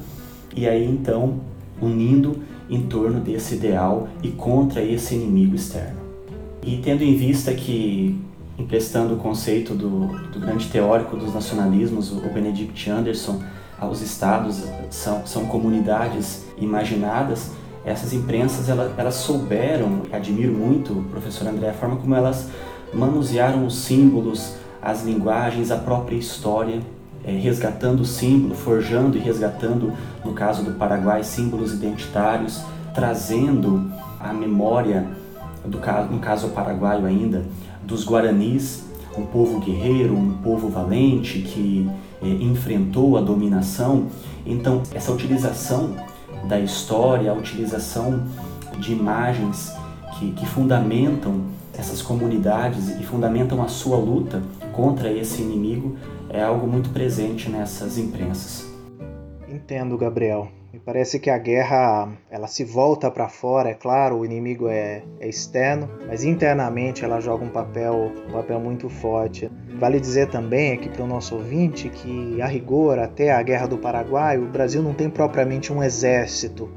e 0.56 0.68
aí 0.68 0.86
então 0.86 1.42
unindo 1.82 2.42
em 2.70 2.84
torno 2.84 3.20
desse 3.20 3.56
ideal 3.56 4.08
e 4.22 4.30
contra 4.30 4.82
esse 4.82 5.16
inimigo 5.16 5.56
externo. 5.56 5.98
E 6.62 6.78
tendo 6.78 7.04
em 7.04 7.16
vista 7.16 7.54
que, 7.54 8.20
emprestando 8.58 9.14
o 9.14 9.18
conceito 9.18 9.74
do, 9.74 10.08
do 10.32 10.40
grande 10.40 10.68
teórico 10.68 11.16
dos 11.16 11.34
nacionalismos, 11.34 12.12
o 12.12 12.30
Benedict 12.30 12.90
Anderson, 12.90 13.42
aos 13.80 14.02
estados 14.02 14.64
são, 14.90 15.26
são 15.26 15.46
comunidades 15.46 16.46
imaginadas, 16.58 17.52
essas 17.86 18.12
imprensas 18.12 18.68
elas, 18.68 18.92
elas 18.98 19.16
souberam, 19.16 20.02
admiro 20.12 20.52
muito, 20.52 21.06
professor 21.10 21.48
André, 21.48 21.70
a 21.70 21.74
forma 21.74 21.96
como 21.96 22.16
elas 22.16 22.50
manusearam 22.94 23.66
os 23.66 23.76
símbolos, 23.76 24.56
as 24.82 25.06
linguagens, 25.06 25.72
a 25.72 25.78
própria 25.78 26.18
história 26.18 26.82
é, 27.24 27.32
resgatando 27.32 28.06
símbolo, 28.06 28.56
forjando 28.56 29.18
e 29.18 29.20
resgatando, 29.20 29.94
no 30.24 30.34
caso 30.34 30.64
do 30.64 30.72
Paraguai, 30.72 31.24
símbolos 31.24 31.74
identitários, 31.74 32.62
trazendo 32.94 33.92
a 34.20 34.34
memória, 34.34 35.08
do 35.64 35.80
no 36.12 36.20
caso 36.20 36.50
paraguaio 36.50 37.06
ainda, 37.06 37.46
dos 37.84 38.06
guaranis, 38.06 38.86
um 39.18 39.26
povo 39.26 39.60
guerreiro, 39.60 40.16
um 40.16 40.34
povo 40.44 40.70
valente 40.70 41.40
que 41.40 41.90
é, 42.22 42.28
enfrentou 42.28 43.18
a 43.18 43.22
dominação. 43.22 44.08
Então, 44.46 44.82
essa 44.94 45.12
utilização 45.12 45.96
da 46.48 46.60
história, 46.60 47.32
a 47.32 47.34
utilização 47.34 48.24
de 48.80 48.94
imagens 48.94 49.74
que, 50.18 50.32
que 50.32 50.46
fundamentam 50.46 51.42
essas 51.78 52.02
comunidades 52.02 52.90
e 53.00 53.04
fundamentam 53.04 53.62
a 53.62 53.68
sua 53.68 53.98
luta 53.98 54.42
contra 54.78 55.12
esse 55.12 55.42
inimigo 55.42 55.98
é 56.30 56.40
algo 56.40 56.68
muito 56.68 56.92
presente 56.92 57.50
nessas 57.50 57.98
imprensas. 57.98 58.72
Entendo, 59.50 59.98
Gabriel. 59.98 60.50
Me 60.72 60.80
parece 60.80 61.20
que 61.20 61.32
a 61.32 61.38
guerra 61.40 62.08
ela 62.30 62.46
se 62.46 62.64
volta 62.64 63.10
para 63.10 63.28
fora, 63.28 63.70
é 63.70 63.74
claro, 63.74 64.20
o 64.20 64.26
inimigo 64.26 64.68
é, 64.68 65.02
é, 65.20 65.28
externo, 65.28 65.90
mas 66.06 66.24
internamente 66.24 67.04
ela 67.04 67.20
joga 67.20 67.44
um 67.44 67.50
papel, 67.50 68.12
um 68.28 68.32
papel 68.34 68.60
muito 68.60 68.88
forte. 68.88 69.50
Vale 69.80 70.00
dizer 70.00 70.28
também 70.28 70.74
aqui 70.74 70.90
para 70.90 71.04
o 71.04 71.08
nosso 71.08 71.36
ouvinte 71.36 71.90
que, 71.90 72.40
a 72.40 72.46
rigor, 72.46 73.00
até 73.00 73.32
a 73.32 73.42
Guerra 73.42 73.66
do 73.66 73.80
Paraguai, 73.80 74.38
o 74.38 74.46
Brasil 74.46 74.84
não 74.84 74.94
tem 74.94 75.10
propriamente 75.10 75.74
um 75.74 75.82
exército. 75.82 76.70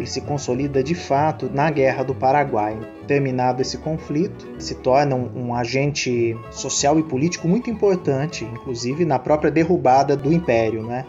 Ele 0.00 0.06
se 0.06 0.22
consolida 0.22 0.82
de 0.82 0.94
fato 0.94 1.50
na 1.52 1.70
Guerra 1.70 2.02
do 2.02 2.14
Paraguai. 2.14 2.78
Terminado 3.06 3.60
esse 3.60 3.76
conflito, 3.76 4.48
se 4.58 4.76
torna 4.76 5.14
um, 5.14 5.48
um 5.48 5.54
agente 5.54 6.34
social 6.50 6.98
e 6.98 7.02
político 7.02 7.46
muito 7.46 7.68
importante, 7.68 8.46
inclusive 8.46 9.04
na 9.04 9.18
própria 9.18 9.50
derrubada 9.50 10.16
do 10.16 10.32
Império, 10.32 10.82
né? 10.82 11.04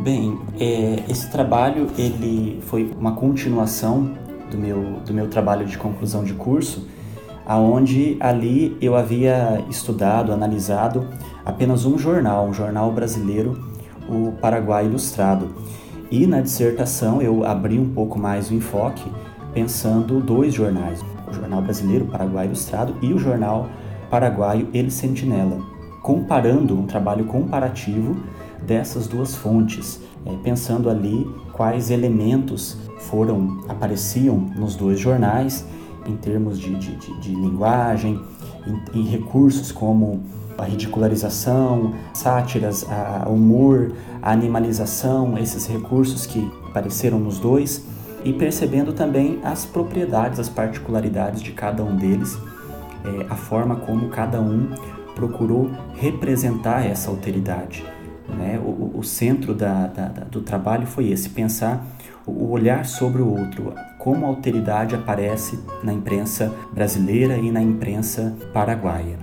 Bem, 0.00 0.38
é, 0.58 1.02
esse 1.08 1.30
trabalho 1.30 1.88
ele 1.96 2.60
foi 2.66 2.90
uma 2.98 3.12
continuação 3.12 4.14
do 4.50 4.56
meu, 4.56 5.00
do 5.04 5.12
meu 5.12 5.28
trabalho 5.28 5.66
de 5.66 5.76
conclusão 5.76 6.24
de 6.24 6.34
curso 6.34 6.86
aonde 7.48 8.18
ali 8.20 8.76
eu 8.78 8.94
havia 8.94 9.64
estudado, 9.70 10.32
analisado 10.32 11.08
apenas 11.46 11.86
um 11.86 11.96
jornal, 11.96 12.46
um 12.46 12.52
jornal 12.52 12.92
brasileiro, 12.92 13.58
o 14.06 14.32
Paraguai 14.32 14.84
Ilustrado. 14.84 15.48
E 16.10 16.26
na 16.26 16.42
dissertação 16.42 17.22
eu 17.22 17.46
abri 17.46 17.78
um 17.78 17.88
pouco 17.88 18.18
mais 18.18 18.50
o 18.50 18.54
enfoque, 18.54 19.10
pensando 19.54 20.20
dois 20.20 20.52
jornais, 20.52 21.02
o 21.26 21.32
jornal 21.32 21.62
brasileiro 21.62 22.04
Paraguai 22.04 22.44
Ilustrado 22.44 22.94
e 23.00 23.14
o 23.14 23.18
jornal 23.18 23.66
paraguaio 24.10 24.68
El 24.74 24.90
Sentinela, 24.90 25.58
comparando 26.08 26.74
um 26.74 26.86
trabalho 26.86 27.26
comparativo 27.26 28.16
dessas 28.66 29.06
duas 29.06 29.36
fontes, 29.36 30.00
é, 30.24 30.34
pensando 30.42 30.88
ali 30.88 31.30
quais 31.52 31.90
elementos 31.90 32.78
foram 32.96 33.60
apareciam 33.68 34.38
nos 34.56 34.74
dois 34.74 34.98
jornais 34.98 35.66
em 36.06 36.16
termos 36.16 36.58
de, 36.58 36.74
de, 36.76 36.96
de, 36.96 37.20
de 37.20 37.34
linguagem, 37.34 38.18
em, 38.66 39.00
em, 39.00 39.04
recursos 39.04 39.70
como 39.70 40.22
a 40.56 40.64
ridicularização, 40.64 41.92
sátiras, 42.14 42.86
humor, 43.26 43.92
a 44.22 44.32
animalização, 44.32 45.36
esses 45.36 45.66
recursos 45.66 46.24
que 46.24 46.50
apareceram 46.64 47.18
nos 47.18 47.38
dois, 47.38 47.84
e 48.24 48.32
percebendo 48.32 48.94
também 48.94 49.40
as 49.44 49.66
propriedades, 49.66 50.40
as 50.40 50.48
particularidades 50.48 51.42
de 51.42 51.52
cada 51.52 51.84
um 51.84 51.94
deles, 51.96 52.38
é, 53.04 53.26
a 53.28 53.36
forma 53.36 53.76
como 53.76 54.08
cada 54.08 54.40
um 54.40 54.70
procurou 55.18 55.68
representar 55.96 56.86
essa 56.86 57.10
alteridade. 57.10 57.84
Né? 58.28 58.58
O, 58.64 58.98
o 58.98 59.02
centro 59.02 59.52
da, 59.52 59.88
da, 59.88 60.06
do 60.24 60.42
trabalho 60.42 60.86
foi 60.86 61.10
esse, 61.10 61.28
pensar 61.30 61.84
o 62.24 62.50
olhar 62.50 62.84
sobre 62.84 63.20
o 63.20 63.28
outro, 63.28 63.74
como 63.98 64.26
a 64.26 64.28
alteridade 64.28 64.94
aparece 64.94 65.58
na 65.82 65.92
imprensa 65.92 66.54
brasileira 66.72 67.36
e 67.36 67.50
na 67.50 67.60
imprensa 67.60 68.36
paraguaia. 68.52 69.18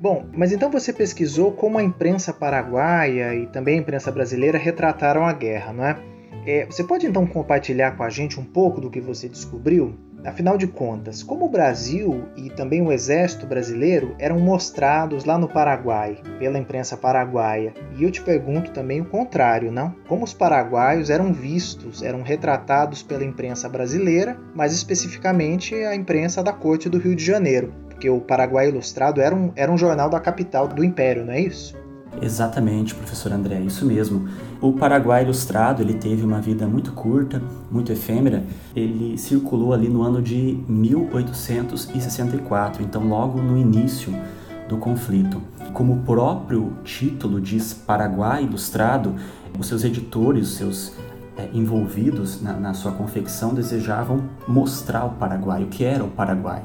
Bom, 0.00 0.26
mas 0.32 0.52
então 0.52 0.70
você 0.70 0.92
pesquisou 0.92 1.52
como 1.52 1.78
a 1.78 1.82
imprensa 1.82 2.32
paraguaia 2.32 3.34
e 3.34 3.46
também 3.46 3.78
a 3.78 3.82
imprensa 3.82 4.10
brasileira 4.12 4.56
retrataram 4.56 5.26
a 5.26 5.32
guerra, 5.32 5.72
não 5.72 5.84
é? 5.84 5.98
é 6.46 6.66
você 6.66 6.84
pode 6.84 7.06
então 7.06 7.26
compartilhar 7.26 7.96
com 7.96 8.02
a 8.02 8.08
gente 8.08 8.38
um 8.38 8.44
pouco 8.44 8.80
do 8.80 8.90
que 8.90 9.00
você 9.00 9.28
descobriu? 9.28 9.94
Afinal 10.24 10.56
de 10.56 10.66
contas, 10.66 11.22
como 11.22 11.44
o 11.44 11.50
Brasil 11.50 12.24
e 12.34 12.48
também 12.48 12.80
o 12.80 12.90
exército 12.90 13.46
brasileiro 13.46 14.14
eram 14.18 14.40
mostrados 14.40 15.26
lá 15.26 15.36
no 15.36 15.46
Paraguai, 15.46 16.16
pela 16.38 16.58
imprensa 16.58 16.96
paraguaia? 16.96 17.74
E 17.98 18.04
eu 18.04 18.10
te 18.10 18.22
pergunto 18.22 18.70
também 18.70 19.02
o 19.02 19.04
contrário, 19.04 19.70
não? 19.70 19.94
Como 20.08 20.24
os 20.24 20.32
paraguaios 20.32 21.10
eram 21.10 21.30
vistos, 21.30 22.02
eram 22.02 22.22
retratados 22.22 23.02
pela 23.02 23.22
imprensa 23.22 23.68
brasileira, 23.68 24.38
mais 24.54 24.72
especificamente 24.72 25.74
a 25.74 25.94
imprensa 25.94 26.42
da 26.42 26.54
corte 26.54 26.88
do 26.88 26.98
Rio 26.98 27.14
de 27.14 27.24
Janeiro? 27.24 27.74
Porque 27.90 28.08
o 28.08 28.20
Paraguai 28.20 28.68
Ilustrado 28.68 29.20
era 29.20 29.34
um, 29.34 29.52
era 29.54 29.70
um 29.70 29.76
jornal 29.76 30.08
da 30.08 30.18
capital 30.18 30.66
do 30.66 30.82
império, 30.82 31.26
não 31.26 31.34
é 31.34 31.40
isso? 31.40 31.76
Exatamente, 32.22 32.94
professor 32.94 33.32
André, 33.32 33.60
isso 33.60 33.84
mesmo. 33.84 34.28
O 34.64 34.72
Paraguai 34.72 35.22
Ilustrado 35.24 35.82
ele 35.82 35.92
teve 35.92 36.24
uma 36.24 36.40
vida 36.40 36.66
muito 36.66 36.92
curta, 36.92 37.42
muito 37.70 37.92
efêmera. 37.92 38.42
Ele 38.74 39.18
circulou 39.18 39.74
ali 39.74 39.90
no 39.90 40.00
ano 40.00 40.22
de 40.22 40.58
1864, 40.66 42.82
então 42.82 43.06
logo 43.06 43.42
no 43.42 43.58
início 43.58 44.10
do 44.66 44.78
conflito. 44.78 45.42
Como 45.74 45.92
o 45.92 45.98
próprio 45.98 46.72
título 46.82 47.42
diz 47.42 47.74
Paraguai 47.74 48.44
Ilustrado, 48.44 49.14
os 49.58 49.66
seus 49.66 49.84
editores, 49.84 50.48
os 50.48 50.54
seus 50.54 50.94
é, 51.36 51.46
envolvidos 51.52 52.40
na, 52.40 52.54
na 52.54 52.72
sua 52.72 52.92
confecção 52.92 53.52
desejavam 53.52 54.22
mostrar 54.48 55.04
o 55.04 55.10
Paraguai, 55.10 55.62
o 55.62 55.66
que 55.66 55.84
era 55.84 56.02
o 56.02 56.08
Paraguai. 56.08 56.62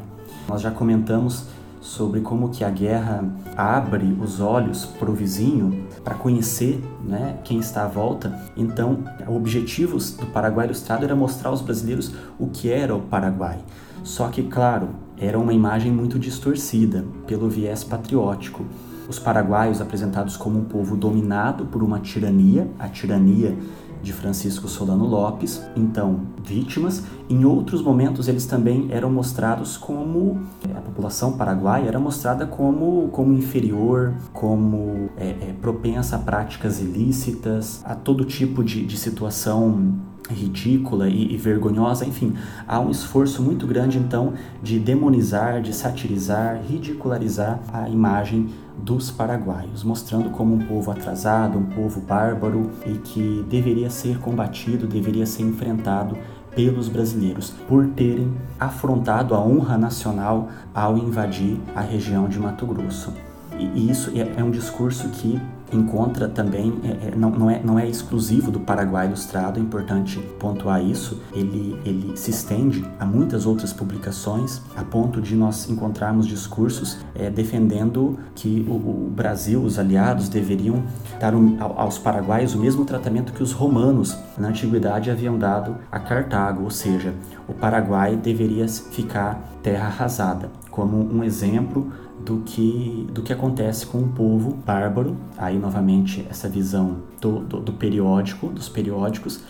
Nós 0.47 0.61
já 0.61 0.71
comentamos 0.71 1.47
sobre 1.81 2.21
como 2.21 2.47
que 2.47 2.63
a 2.63 2.69
guerra 2.69 3.25
abre 3.57 4.17
os 4.21 4.39
olhos 4.39 4.85
para 4.85 5.11
o 5.11 5.13
vizinho 5.13 5.85
para 6.03 6.15
conhecer 6.15 6.81
né, 7.03 7.37
quem 7.43 7.59
está 7.59 7.83
à 7.83 7.87
volta. 7.87 8.37
Então, 8.55 9.03
objetivos 9.27 10.11
do 10.11 10.25
Paraguai 10.27 10.65
Ilustrado 10.65 11.03
era 11.03 11.15
mostrar 11.15 11.49
aos 11.49 11.61
brasileiros 11.61 12.13
o 12.37 12.47
que 12.47 12.71
era 12.71 12.95
o 12.95 13.01
Paraguai. 13.01 13.59
Só 14.03 14.27
que, 14.29 14.43
claro, 14.43 14.89
era 15.17 15.37
uma 15.37 15.53
imagem 15.53 15.91
muito 15.91 16.17
distorcida 16.17 17.05
pelo 17.27 17.49
viés 17.49 17.83
patriótico. 17.83 18.65
Os 19.09 19.19
paraguaios 19.19 19.81
apresentados 19.81 20.37
como 20.37 20.59
um 20.59 20.65
povo 20.65 20.95
dominado 20.95 21.65
por 21.65 21.81
uma 21.81 21.99
tirania, 21.99 22.69
a 22.77 22.87
tirania 22.87 23.57
de 24.01 24.13
Francisco 24.13 24.67
Solano 24.67 25.05
Lopes, 25.05 25.61
então 25.75 26.21
vítimas. 26.43 27.03
Em 27.29 27.45
outros 27.45 27.81
momentos, 27.81 28.27
eles 28.27 28.45
também 28.45 28.87
eram 28.91 29.11
mostrados 29.11 29.77
como 29.77 30.39
é, 30.67 30.77
a 30.77 30.81
população 30.81 31.33
paraguaia 31.33 31.87
era 31.87 31.99
mostrada 31.99 32.45
como, 32.45 33.09
como 33.09 33.33
inferior, 33.33 34.13
como 34.33 35.09
é, 35.17 35.29
é, 35.29 35.55
propensa 35.61 36.15
a 36.15 36.19
práticas 36.19 36.79
ilícitas, 36.79 37.81
a 37.85 37.93
todo 37.93 38.25
tipo 38.25 38.63
de, 38.63 38.85
de 38.85 38.97
situação 38.97 39.93
ridícula 40.33 41.09
e, 41.09 41.33
e, 41.33 41.37
vergonhosa, 41.37 42.05
enfim, 42.05 42.33
há 42.67 42.79
um 42.79 42.89
esforço 42.89 43.41
muito 43.41 43.65
grande 43.65 43.97
então 43.97 44.33
de 44.61 44.79
demonizar, 44.79 45.61
de 45.61 45.73
satirizar, 45.73 46.61
ridicularizar 46.67 47.59
a 47.73 47.89
imagem 47.89 48.49
dos 48.77 49.11
paraguaios, 49.11 49.83
mostrando 49.83 50.29
como 50.29 50.55
um 50.55 50.59
povo 50.59 50.91
atrasado, 50.91 51.57
um 51.57 51.65
povo 51.65 51.99
bárbaro 51.99 52.69
e 52.85 52.93
que 52.99 53.45
deveria 53.49 53.89
ser 53.89 54.19
combatido, 54.19 54.87
deveria 54.87 55.25
ser 55.25 55.43
enfrentado 55.43 56.17
pelos 56.55 56.87
brasileiros 56.87 57.51
por 57.67 57.87
terem 57.87 58.33
afrontado 58.59 59.35
a 59.35 59.39
honra 59.39 59.77
nacional 59.77 60.49
ao 60.73 60.97
invadir 60.97 61.59
a 61.75 61.81
região 61.81 62.27
de 62.27 62.39
Mato 62.39 62.65
Grosso. 62.65 63.13
E 63.57 63.89
isso 63.89 64.11
é, 64.15 64.39
é 64.39 64.43
um 64.43 64.51
discurso 64.51 65.09
que 65.09 65.39
encontra 65.71 66.27
também, 66.27 66.79
é, 66.83 67.07
é, 67.07 67.15
não, 67.15 67.29
não, 67.29 67.49
é, 67.49 67.61
não 67.63 67.79
é 67.79 67.87
exclusivo 67.87 68.51
do 68.51 68.59
Paraguai 68.59 69.07
Ilustrado, 69.07 69.59
é 69.59 69.61
importante 69.61 70.19
pontuar 70.39 70.83
isso, 70.83 71.21
ele, 71.33 71.79
ele 71.85 72.17
se 72.17 72.31
estende 72.31 72.85
a 72.99 73.05
muitas 73.05 73.45
outras 73.45 73.73
publicações, 73.73 74.61
a 74.75 74.83
ponto 74.83 75.21
de 75.21 75.35
nós 75.35 75.69
encontrarmos 75.69 76.27
discursos 76.27 76.99
é, 77.15 77.29
defendendo 77.29 78.17
que 78.35 78.65
o, 78.67 78.73
o, 78.73 79.11
Brasil, 79.13 79.61
os 79.61 79.77
aliados, 79.77 80.29
deveriam 80.29 80.83
dar 81.19 81.35
um, 81.35 81.57
aos 81.59 81.97
paraguaios 81.97 82.55
o 82.55 82.59
mesmo 82.59 82.85
tratamento 82.85 83.33
que 83.33 83.43
os 83.43 83.51
romanos 83.51 84.17
na 84.37 84.49
antiguidade 84.49 85.11
haviam 85.11 85.37
dado 85.37 85.75
a 85.91 85.99
Cartago, 85.99 86.63
ou 86.63 86.71
seja, 86.71 87.13
o 87.47 87.53
Paraguai 87.53 88.15
deveria 88.15 88.67
ficar 88.67 89.41
terra 89.61 89.87
arrasada, 89.87 90.49
como 90.69 90.97
um 90.97 91.23
exemplo 91.23 91.91
do 92.25 92.41
que, 92.45 93.07
do 93.11 93.21
que 93.21 93.31
acontece 93.31 93.85
com 93.85 93.99
o 93.99 94.07
povo 94.07 94.57
bárbaro. 94.65 95.17
Aí, 95.37 95.57
novamente, 95.57 96.25
essa 96.29 96.47
visão 96.47 96.97
do, 97.21 97.39
do, 97.39 97.59
do 97.59 97.73
periódico, 97.73 98.47
dos 98.47 98.69
periódicos, 98.69 99.41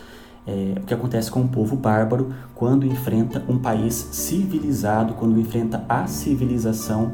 é, 0.48 0.74
o 0.78 0.86
que 0.86 0.94
acontece 0.94 1.30
com 1.30 1.42
o 1.42 1.48
povo 1.48 1.76
bárbaro 1.76 2.34
quando 2.56 2.86
enfrenta 2.86 3.44
um 3.48 3.60
país 3.60 3.94
civilizado, 4.12 5.14
quando 5.14 5.40
enfrenta 5.40 5.84
a 5.88 6.08
civilização, 6.08 7.12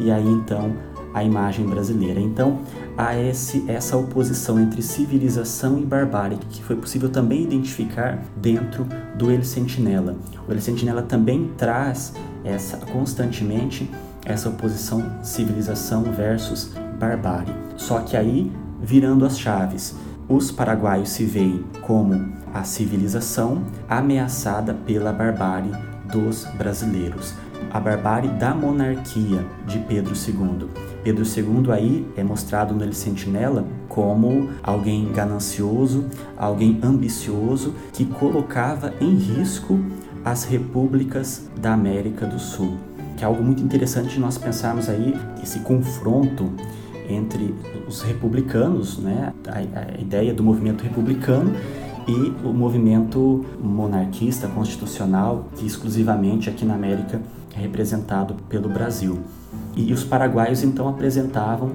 e 0.00 0.10
aí 0.10 0.26
então 0.26 0.72
a 1.14 1.22
imagem 1.22 1.64
brasileira. 1.64 2.20
Então, 2.20 2.58
há 2.98 3.16
esse, 3.16 3.64
essa 3.70 3.96
oposição 3.96 4.58
entre 4.58 4.82
civilização 4.82 5.78
e 5.78 5.86
barbárie, 5.86 6.38
que 6.50 6.62
foi 6.62 6.74
possível 6.74 7.08
também 7.08 7.44
identificar 7.44 8.20
dentro 8.36 8.84
do 9.16 9.30
El 9.30 9.44
Sentinela. 9.44 10.16
O 10.48 10.52
El 10.52 10.60
Sentinela 10.60 11.02
também 11.02 11.52
traz 11.56 12.12
essa 12.44 12.78
constantemente 12.78 13.88
essa 14.24 14.48
oposição 14.48 15.18
civilização 15.22 16.02
versus 16.04 16.72
barbárie. 16.98 17.54
Só 17.76 18.00
que 18.00 18.16
aí, 18.16 18.50
virando 18.80 19.24
as 19.24 19.38
chaves, 19.38 19.94
os 20.28 20.50
paraguaios 20.50 21.10
se 21.10 21.24
veem 21.24 21.64
como 21.82 22.32
a 22.52 22.64
civilização 22.64 23.62
ameaçada 23.88 24.72
pela 24.72 25.12
barbárie 25.12 25.72
dos 26.10 26.44
brasileiros, 26.56 27.34
a 27.70 27.80
barbárie 27.80 28.30
da 28.30 28.54
monarquia 28.54 29.44
de 29.66 29.78
Pedro 29.80 30.14
II. 30.14 30.68
Pedro 31.02 31.24
II 31.24 31.72
aí 31.72 32.06
é 32.16 32.22
mostrado 32.22 32.72
no 32.72 32.82
El 32.82 32.92
Sentinela 32.92 33.66
como 33.88 34.48
alguém 34.62 35.12
ganancioso, 35.12 36.06
alguém 36.36 36.80
ambicioso 36.82 37.74
que 37.92 38.06
colocava 38.06 38.94
em 39.00 39.14
risco 39.14 39.78
as 40.24 40.44
repúblicas 40.44 41.46
da 41.60 41.74
América 41.74 42.24
do 42.24 42.38
Sul 42.38 42.93
é 43.24 43.26
algo 43.26 43.42
muito 43.42 43.62
interessante 43.62 44.20
nós 44.20 44.36
pensarmos 44.36 44.86
aí 44.88 45.14
esse 45.42 45.60
confronto 45.60 46.52
entre 47.08 47.54
os 47.88 48.02
republicanos, 48.02 48.98
né, 48.98 49.32
a, 49.48 49.80
a 49.80 50.00
ideia 50.00 50.34
do 50.34 50.42
movimento 50.42 50.82
republicano 50.82 51.52
e 52.06 52.46
o 52.46 52.52
movimento 52.52 53.44
monarquista 53.58 54.46
constitucional, 54.46 55.48
que 55.56 55.66
exclusivamente 55.66 56.50
aqui 56.50 56.66
na 56.66 56.74
América 56.74 57.20
é 57.56 57.60
representado 57.60 58.34
pelo 58.48 58.68
Brasil. 58.68 59.18
E 59.74 59.90
os 59.92 60.04
paraguaios 60.04 60.62
então 60.62 60.86
apresentavam 60.86 61.72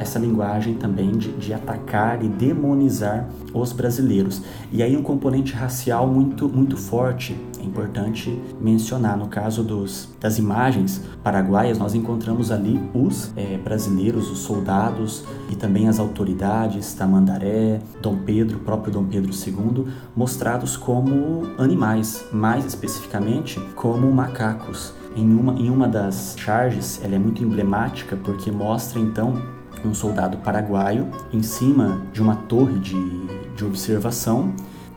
essa 0.00 0.18
linguagem 0.18 0.74
também 0.74 1.12
de, 1.12 1.30
de, 1.32 1.52
atacar 1.52 2.24
e 2.24 2.28
demonizar 2.28 3.28
os 3.52 3.72
brasileiros. 3.72 4.42
E 4.72 4.82
aí 4.82 4.96
um 4.96 5.02
componente 5.02 5.52
racial 5.52 6.06
muito, 6.06 6.48
muito 6.48 6.76
forte, 6.76 7.38
é 7.60 7.62
importante 7.62 8.40
mencionar. 8.58 9.18
No 9.18 9.28
caso 9.28 9.62
dos, 9.62 10.08
das 10.18 10.38
imagens 10.38 11.02
paraguaias, 11.22 11.78
nós 11.78 11.94
encontramos 11.94 12.50
ali 12.50 12.80
os 12.94 13.30
é, 13.36 13.58
brasileiros, 13.58 14.30
os 14.30 14.38
soldados 14.38 15.24
e 15.50 15.54
também 15.54 15.86
as 15.86 15.98
autoridades, 15.98 16.94
Tamandaré, 16.94 17.80
Dom 18.00 18.16
Pedro, 18.24 18.60
próprio 18.60 18.92
Dom 18.94 19.04
Pedro 19.04 19.30
II, 19.30 19.86
mostrados 20.16 20.78
como 20.78 21.42
animais, 21.58 22.24
mais 22.32 22.64
especificamente 22.64 23.60
como 23.74 24.10
macacos. 24.10 24.94
Em 25.14 25.34
uma, 25.34 25.52
em 25.54 25.68
uma 25.68 25.88
das 25.88 26.36
charges, 26.38 27.00
ela 27.04 27.16
é 27.16 27.18
muito 27.18 27.42
emblemática 27.42 28.16
porque 28.16 28.50
mostra 28.50 29.00
então 29.00 29.59
um 29.84 29.94
soldado 29.94 30.38
paraguaio 30.38 31.08
em 31.32 31.42
cima 31.42 32.02
de 32.12 32.22
uma 32.22 32.36
torre 32.36 32.78
de, 32.78 33.26
de 33.56 33.64
observação 33.64 34.52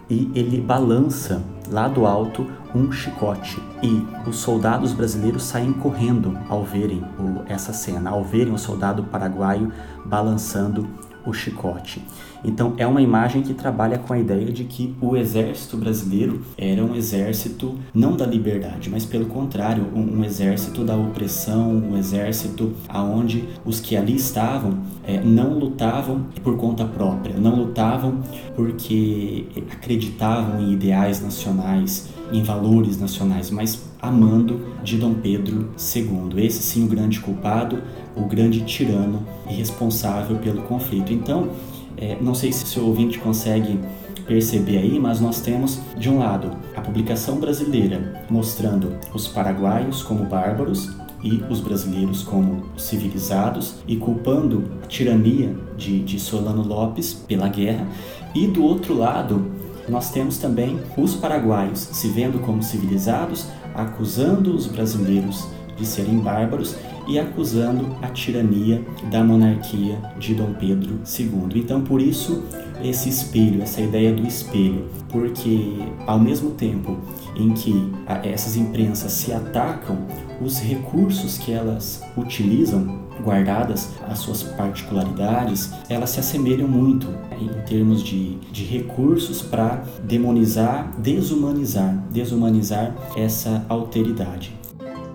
e 0.09 0.31
ele 0.35 0.59
balança 0.59 1.41
lá 1.69 1.87
do 1.87 2.05
alto 2.05 2.47
um 2.75 2.91
chicote. 2.91 3.61
E 3.81 4.05
os 4.27 4.37
soldados 4.37 4.93
brasileiros 4.93 5.43
saem 5.43 5.73
correndo 5.73 6.37
ao 6.49 6.63
verem 6.63 7.03
o, 7.19 7.43
essa 7.47 7.73
cena, 7.73 8.09
ao 8.09 8.23
verem 8.23 8.53
o 8.53 8.57
soldado 8.57 9.03
paraguaio 9.03 9.71
balançando 10.05 10.87
o 11.25 11.33
chicote. 11.33 12.03
Então 12.43 12.73
é 12.77 12.85
uma 12.85 13.01
imagem 13.01 13.41
que 13.41 13.53
trabalha 13.53 13.97
com 13.97 14.13
a 14.13 14.19
ideia 14.19 14.51
de 14.51 14.65
que 14.65 14.95
o 14.99 15.15
exército 15.15 15.77
brasileiro 15.77 16.41
era 16.57 16.83
um 16.83 16.93
exército 16.93 17.79
não 17.93 18.17
da 18.17 18.25
liberdade, 18.25 18.89
mas 18.89 19.05
pelo 19.05 19.25
contrário, 19.27 19.87
um, 19.95 20.19
um 20.19 20.23
exército 20.25 20.83
da 20.83 20.95
opressão, 20.95 21.71
um 21.71 21.97
exército 21.97 22.73
aonde 22.89 23.47
os 23.65 23.79
que 23.79 23.95
ali 23.95 24.15
estavam 24.15 24.79
é, 25.05 25.21
não 25.21 25.57
lutavam 25.57 26.25
por 26.43 26.57
conta 26.57 26.85
própria, 26.85 27.37
não 27.37 27.55
lutavam 27.55 28.21
porque 28.55 29.45
acreditavam 29.71 30.61
em 30.61 30.73
ideais 30.73 31.21
nacionais, 31.21 32.09
em 32.31 32.43
valores 32.43 32.99
nacionais, 32.99 33.49
mas 33.49 33.92
amando 34.03 34.59
de 34.83 34.97
Dom 34.97 35.13
Pedro 35.13 35.69
II. 35.77 36.45
Esse 36.45 36.61
sim 36.61 36.83
o 36.83 36.87
grande 36.87 37.21
culpado, 37.21 37.81
o 38.15 38.25
grande 38.25 38.61
tirano 38.65 39.25
e 39.49 39.53
responsável 39.53 40.35
pelo 40.37 40.63
conflito. 40.63 41.13
Então, 41.13 41.51
é, 41.97 42.17
não 42.19 42.35
sei 42.35 42.51
se 42.51 42.77
o 42.79 42.85
ouvinte 42.85 43.17
consegue 43.17 43.79
perceber 44.27 44.77
aí, 44.77 44.99
mas 44.99 45.21
nós 45.21 45.39
temos, 45.39 45.79
de 45.97 46.09
um 46.09 46.19
lado, 46.19 46.51
a 46.75 46.81
publicação 46.81 47.39
brasileira 47.39 48.25
mostrando 48.29 48.93
os 49.13 49.27
paraguaios 49.27 50.03
como 50.03 50.25
bárbaros 50.25 50.89
e 51.23 51.41
os 51.49 51.61
brasileiros 51.61 52.21
como 52.23 52.63
civilizados 52.77 53.75
e 53.87 53.95
culpando 53.95 54.63
a 54.83 54.87
tirania 54.87 55.55
de, 55.77 55.99
de 55.99 56.19
Solano 56.19 56.61
Lopes 56.61 57.13
pela 57.13 57.47
guerra, 57.47 57.87
e 58.35 58.47
do 58.47 58.63
outro 58.63 58.93
lado, 58.93 59.45
nós 59.87 60.11
temos 60.11 60.37
também 60.37 60.79
os 60.97 61.15
paraguaios 61.15 61.79
se 61.79 62.07
vendo 62.07 62.39
como 62.39 62.61
civilizados, 62.61 63.47
acusando 63.73 64.55
os 64.55 64.67
brasileiros 64.67 65.47
de 65.75 65.85
serem 65.85 66.19
bárbaros 66.19 66.75
e 67.07 67.19
acusando 67.19 67.97
a 68.01 68.07
tirania 68.07 68.81
da 69.11 69.23
monarquia 69.23 69.97
de 70.17 70.33
Dom 70.33 70.53
Pedro 70.53 71.01
II. 71.19 71.59
Então, 71.59 71.81
por 71.81 72.01
isso, 72.01 72.43
esse 72.83 73.09
espelho, 73.09 73.61
essa 73.61 73.81
ideia 73.81 74.13
do 74.13 74.25
espelho, 74.25 74.87
porque 75.09 75.79
ao 76.07 76.19
mesmo 76.19 76.51
tempo 76.51 76.97
em 77.35 77.51
que 77.53 77.91
essas 78.23 78.55
imprensas 78.55 79.11
se 79.11 79.33
atacam, 79.33 79.97
os 80.43 80.59
recursos 80.59 81.37
que 81.37 81.51
elas 81.51 82.03
utilizam, 82.17 83.03
guardadas 83.23 83.89
as 84.07 84.19
suas 84.19 84.43
particularidades, 84.43 85.71
elas 85.89 86.09
se 86.09 86.19
assemelham 86.19 86.67
muito 86.67 87.07
em 87.39 87.49
termos 87.65 88.03
de, 88.03 88.35
de 88.51 88.63
recursos 88.63 89.41
para 89.41 89.83
demonizar, 90.03 90.91
desumanizar, 90.99 91.95
desumanizar 92.11 92.93
essa 93.15 93.65
alteridade. 93.69 94.53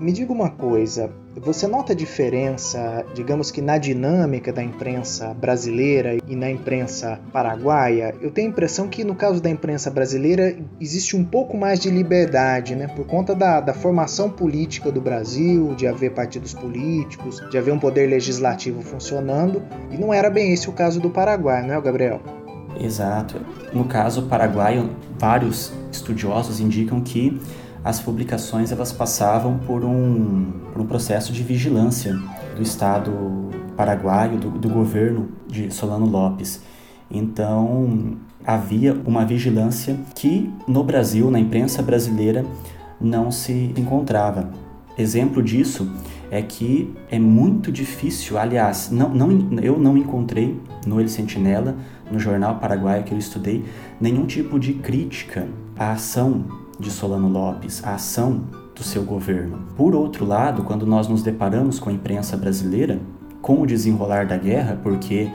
Me 0.00 0.12
diga 0.12 0.32
uma 0.32 0.48
coisa, 0.48 1.10
você 1.34 1.66
nota 1.66 1.92
diferença, 1.92 3.04
digamos 3.14 3.50
que 3.50 3.60
na 3.60 3.78
dinâmica 3.78 4.52
da 4.52 4.62
imprensa 4.62 5.34
brasileira 5.34 6.16
e 6.28 6.36
na 6.36 6.48
imprensa 6.48 7.18
paraguaia? 7.32 8.14
Eu 8.20 8.30
tenho 8.30 8.46
a 8.46 8.50
impressão 8.52 8.86
que 8.86 9.02
no 9.02 9.16
caso 9.16 9.42
da 9.42 9.50
imprensa 9.50 9.90
brasileira 9.90 10.56
existe 10.80 11.16
um 11.16 11.24
pouco 11.24 11.56
mais 11.56 11.80
de 11.80 11.90
liberdade, 11.90 12.76
né? 12.76 12.86
Por 12.86 13.06
conta 13.06 13.34
da, 13.34 13.60
da 13.60 13.74
formação 13.74 14.30
política 14.30 14.92
do 14.92 15.00
Brasil, 15.00 15.74
de 15.74 15.88
haver 15.88 16.12
partidos 16.12 16.54
políticos, 16.54 17.42
de 17.50 17.58
haver 17.58 17.74
um 17.74 17.78
poder 17.80 18.08
legislativo 18.08 18.80
funcionando, 18.82 19.60
e 19.90 19.98
não 19.98 20.14
era 20.14 20.30
bem 20.30 20.52
esse 20.52 20.70
o 20.70 20.72
caso 20.72 21.00
do 21.00 21.10
Paraguai, 21.10 21.66
não 21.66 21.74
é, 21.74 21.80
Gabriel? 21.80 22.20
Exato. 22.80 23.40
No 23.72 23.84
caso 23.84 24.22
paraguaio, 24.28 24.90
vários 25.18 25.72
estudiosos 25.90 26.60
indicam 26.60 27.00
que 27.00 27.40
as 27.84 28.00
publicações 28.00 28.72
elas 28.72 28.92
passavam 28.92 29.58
por 29.58 29.84
um, 29.84 30.52
por 30.72 30.82
um 30.82 30.86
processo 30.86 31.32
de 31.32 31.42
vigilância 31.42 32.14
do 32.56 32.62
Estado 32.62 33.12
paraguaio, 33.76 34.38
do, 34.38 34.50
do 34.50 34.68
governo 34.68 35.28
de 35.46 35.72
Solano 35.72 36.06
Lopes. 36.06 36.60
Então, 37.10 38.16
havia 38.44 38.92
uma 39.06 39.24
vigilância 39.24 39.98
que 40.14 40.52
no 40.66 40.82
Brasil, 40.82 41.30
na 41.30 41.38
imprensa 41.38 41.82
brasileira, 41.82 42.44
não 43.00 43.30
se 43.30 43.72
encontrava. 43.76 44.50
Exemplo 44.96 45.42
disso 45.42 45.88
é 46.30 46.42
que 46.42 46.92
é 47.10 47.18
muito 47.18 47.70
difícil, 47.70 48.36
aliás, 48.36 48.90
não, 48.90 49.08
não, 49.08 49.30
eu 49.62 49.78
não 49.78 49.96
encontrei 49.96 50.60
no 50.84 51.00
El 51.00 51.08
Sentinela, 51.08 51.76
no 52.10 52.18
jornal 52.18 52.56
paraguaio 52.56 53.04
que 53.04 53.12
eu 53.12 53.18
estudei, 53.18 53.64
nenhum 54.00 54.26
tipo 54.26 54.58
de 54.58 54.74
crítica 54.74 55.46
à 55.78 55.92
ação 55.92 56.44
de 56.78 56.90
Solano 56.90 57.28
Lopes, 57.28 57.82
a 57.84 57.94
ação 57.94 58.42
do 58.74 58.82
seu 58.82 59.02
governo. 59.02 59.58
Por 59.76 59.94
outro 59.94 60.24
lado, 60.24 60.62
quando 60.62 60.86
nós 60.86 61.08
nos 61.08 61.22
deparamos 61.22 61.78
com 61.78 61.90
a 61.90 61.92
imprensa 61.92 62.36
brasileira, 62.36 63.00
com 63.42 63.60
o 63.60 63.66
desenrolar 63.66 64.26
da 64.26 64.36
guerra, 64.36 64.78
porque 64.82 65.30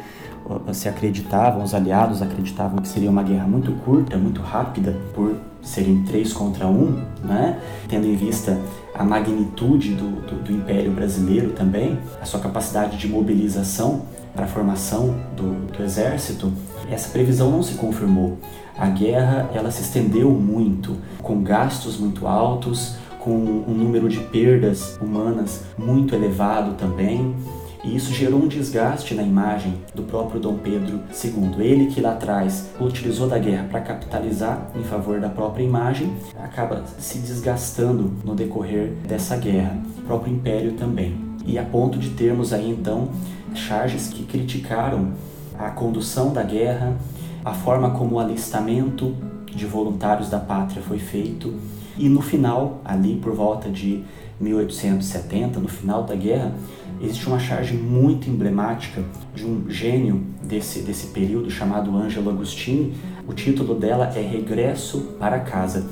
se 0.73 0.89
acreditavam, 0.89 1.63
os 1.63 1.73
aliados 1.73 2.21
acreditavam 2.21 2.79
que 2.79 2.87
seria 2.87 3.09
uma 3.09 3.23
guerra 3.23 3.47
muito 3.47 3.71
curta, 3.83 4.17
muito 4.17 4.41
rápida, 4.41 4.95
por 5.13 5.35
serem 5.61 6.03
três 6.03 6.33
contra 6.33 6.67
um, 6.67 7.01
né? 7.23 7.59
tendo 7.87 8.05
em 8.05 8.15
vista 8.15 8.59
a 8.93 9.03
magnitude 9.03 9.95
do, 9.95 10.21
do, 10.21 10.43
do 10.43 10.51
Império 10.51 10.91
Brasileiro 10.91 11.51
também, 11.51 11.97
a 12.21 12.25
sua 12.25 12.39
capacidade 12.39 12.97
de 12.97 13.07
mobilização 13.07 14.03
para 14.35 14.45
a 14.45 14.47
formação 14.47 15.15
do, 15.35 15.71
do 15.71 15.83
exército, 15.83 16.51
essa 16.89 17.09
previsão 17.09 17.51
não 17.51 17.63
se 17.63 17.75
confirmou. 17.75 18.37
A 18.77 18.87
guerra 18.87 19.49
ela 19.53 19.71
se 19.71 19.81
estendeu 19.81 20.31
muito, 20.31 20.97
com 21.21 21.43
gastos 21.43 21.97
muito 21.97 22.27
altos, 22.27 22.95
com 23.19 23.35
um 23.35 23.73
número 23.73 24.09
de 24.09 24.19
perdas 24.19 24.97
humanas 25.01 25.63
muito 25.77 26.13
elevado 26.13 26.73
também. 26.75 27.35
E 27.83 27.95
isso 27.95 28.13
gerou 28.13 28.41
um 28.41 28.47
desgaste 28.47 29.13
na 29.13 29.23
imagem 29.23 29.75
do 29.93 30.03
próprio 30.03 30.39
Dom 30.39 30.57
Pedro 30.57 31.01
II. 31.23 31.55
Ele 31.59 31.87
que 31.87 31.99
lá 31.99 32.13
atrás 32.13 32.69
utilizou 32.79 33.27
da 33.27 33.37
guerra 33.37 33.67
para 33.69 33.81
capitalizar 33.81 34.71
em 34.73 34.83
favor 34.83 35.19
da 35.19 35.29
própria 35.29 35.63
imagem, 35.63 36.13
acaba 36.41 36.83
se 36.97 37.19
desgastando 37.19 38.13
no 38.23 38.35
decorrer 38.35 38.93
dessa 39.05 39.35
guerra. 39.35 39.77
O 39.97 40.01
próprio 40.03 40.33
império 40.33 40.73
também. 40.73 41.17
E 41.45 41.59
a 41.59 41.63
ponto 41.63 41.99
de 41.99 42.11
termos 42.11 42.53
aí 42.53 42.69
então 42.69 43.09
charges 43.53 44.07
que 44.07 44.23
criticaram 44.23 45.11
a 45.57 45.69
condução 45.69 46.33
da 46.33 46.43
guerra, 46.43 46.95
a 47.43 47.53
forma 47.53 47.91
como 47.91 48.15
o 48.15 48.19
alistamento 48.19 49.15
de 49.45 49.65
voluntários 49.65 50.29
da 50.29 50.39
pátria 50.39 50.81
foi 50.81 50.99
feito 50.99 51.53
e 51.97 52.09
no 52.09 52.21
final, 52.21 52.81
ali 52.83 53.15
por 53.15 53.33
volta 53.33 53.69
de 53.69 54.03
1870, 54.39 55.59
no 55.59 55.67
final 55.67 56.03
da 56.03 56.15
guerra, 56.15 56.51
existe 56.99 57.27
uma 57.27 57.39
charge 57.39 57.75
muito 57.75 58.29
emblemática 58.29 59.03
de 59.35 59.45
um 59.45 59.69
gênio 59.69 60.23
desse, 60.41 60.79
desse 60.79 61.07
período 61.07 61.51
chamado 61.51 61.95
Ângelo 61.95 62.31
Agostini. 62.31 62.95
O 63.27 63.33
título 63.33 63.75
dela 63.75 64.11
é 64.15 64.21
Regresso 64.21 65.15
para 65.19 65.39
Casa 65.39 65.87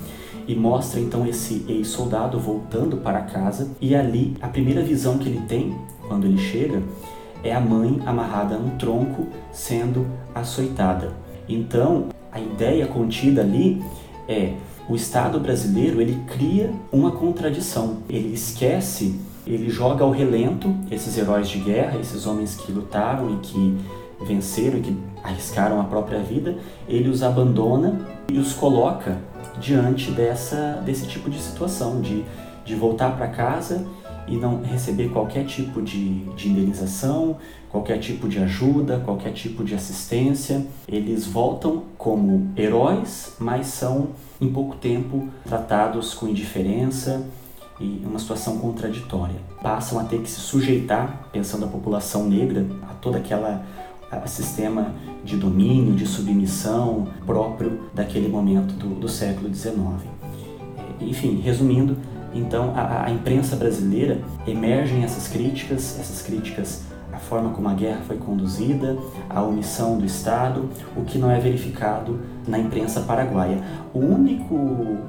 e 0.48 0.56
mostra 0.56 1.00
então 1.00 1.26
esse 1.28 1.64
ex-soldado 1.68 2.40
voltando 2.40 2.98
para 2.98 3.22
casa 3.22 3.72
e 3.80 3.96
ali 3.96 4.36
a 4.42 4.48
primeira 4.48 4.82
visão 4.82 5.20
que 5.20 5.30
ele 5.30 5.42
tem 5.48 5.78
quando 6.08 6.26
ele 6.26 6.40
chega 6.40 6.82
é 7.44 7.54
a 7.54 7.60
mãe 7.60 8.00
amarrada 8.06 8.58
num 8.58 8.78
tronco 8.78 9.28
sendo 9.52 10.08
açoitada. 10.34 11.12
Então, 11.48 12.10
a 12.32 12.40
ideia 12.40 12.88
contida 12.88 13.42
ali 13.42 13.84
é 14.28 14.54
o 14.88 14.96
Estado 14.96 15.40
brasileiro 15.40 16.02
ele 16.02 16.22
cria 16.28 16.72
uma 16.92 17.12
contradição. 17.12 17.98
Ele 18.10 18.34
esquece, 18.34 19.20
ele 19.46 19.70
joga 19.70 20.04
ao 20.04 20.12
relento 20.12 20.74
esses 20.90 21.18
heróis 21.18 21.50
de 21.50 21.60
guerra, 21.60 22.00
esses 22.00 22.26
homens 22.26 22.56
que 22.56 22.72
lutaram 22.72 23.36
e 23.36 23.38
que 23.38 23.78
venceram 24.26 24.78
e 24.78 24.82
que 24.82 24.98
arriscaram 25.24 25.80
a 25.80 25.84
própria 25.84 26.20
vida, 26.20 26.56
ele 26.88 27.10
os 27.10 27.24
abandona 27.24 28.00
e 28.30 28.38
os 28.38 28.54
coloca 28.54 29.18
diante 29.60 30.12
dessa, 30.12 30.82
desse 30.86 31.08
tipo 31.08 31.30
de 31.30 31.40
situação, 31.40 32.02
de, 32.02 32.24
de 32.66 32.76
voltar 32.76 33.16
para 33.16 33.28
casa 33.28 33.86
e 34.28 34.36
não 34.38 34.62
receber 34.62 35.10
qualquer 35.10 35.46
tipo 35.46 35.82
de, 35.82 36.26
de 36.36 36.50
indenização, 36.50 37.38
qualquer 37.70 38.00
tipo 38.00 38.28
de 38.28 38.40
ajuda, 38.40 39.00
qualquer 39.00 39.34
tipo 39.34 39.64
de 39.64 39.76
assistência. 39.76 40.66
Eles 40.88 41.26
voltam 41.26 41.84
como 41.98 42.52
heróis, 42.56 43.36
mas 43.40 43.68
são 43.68 44.10
em 44.40 44.52
pouco 44.52 44.76
tempo 44.76 45.28
tratados 45.44 46.14
com 46.14 46.28
indiferença 46.28 47.26
e 47.80 48.02
uma 48.06 48.20
situação 48.20 48.58
contraditória. 48.58 49.36
Passam 49.62 50.00
a 50.00 50.04
ter 50.04 50.22
que 50.22 50.30
se 50.30 50.40
sujeitar, 50.40 51.30
pensando 51.32 51.66
a 51.66 51.68
população 51.68 52.28
negra, 52.28 52.66
a 52.90 52.94
toda 52.94 53.18
aquela 53.18 53.66
a 54.12 54.28
sistema 54.28 54.94
de 55.24 55.38
domínio, 55.38 55.96
de 55.96 56.06
submissão 56.06 57.08
próprio 57.26 57.80
daquele 57.94 58.28
momento 58.28 58.74
do, 58.74 59.00
do 59.00 59.08
século 59.08 59.54
XIX. 59.54 59.78
Enfim, 61.00 61.40
resumindo, 61.40 61.98
então, 62.34 62.74
a, 62.76 63.06
a 63.06 63.12
imprensa 63.12 63.56
brasileira 63.56 64.20
emergem 64.48 65.04
essas 65.04 65.28
críticas, 65.28 66.00
essas 66.00 66.22
críticas 66.22 66.84
à 67.12 67.18
forma 67.18 67.50
como 67.50 67.68
a 67.68 67.74
guerra 67.74 68.02
foi 68.08 68.18
conduzida, 68.18 68.98
à 69.30 69.42
omissão 69.42 69.98
do 69.98 70.06
Estado, 70.06 70.70
o 70.96 71.04
que 71.04 71.18
não 71.18 71.30
é 71.30 71.40
verificado 71.40 72.20
na 72.48 72.58
imprensa 72.58 73.02
paraguaia. 73.02 73.62
O 73.94 74.00
único 74.00 74.56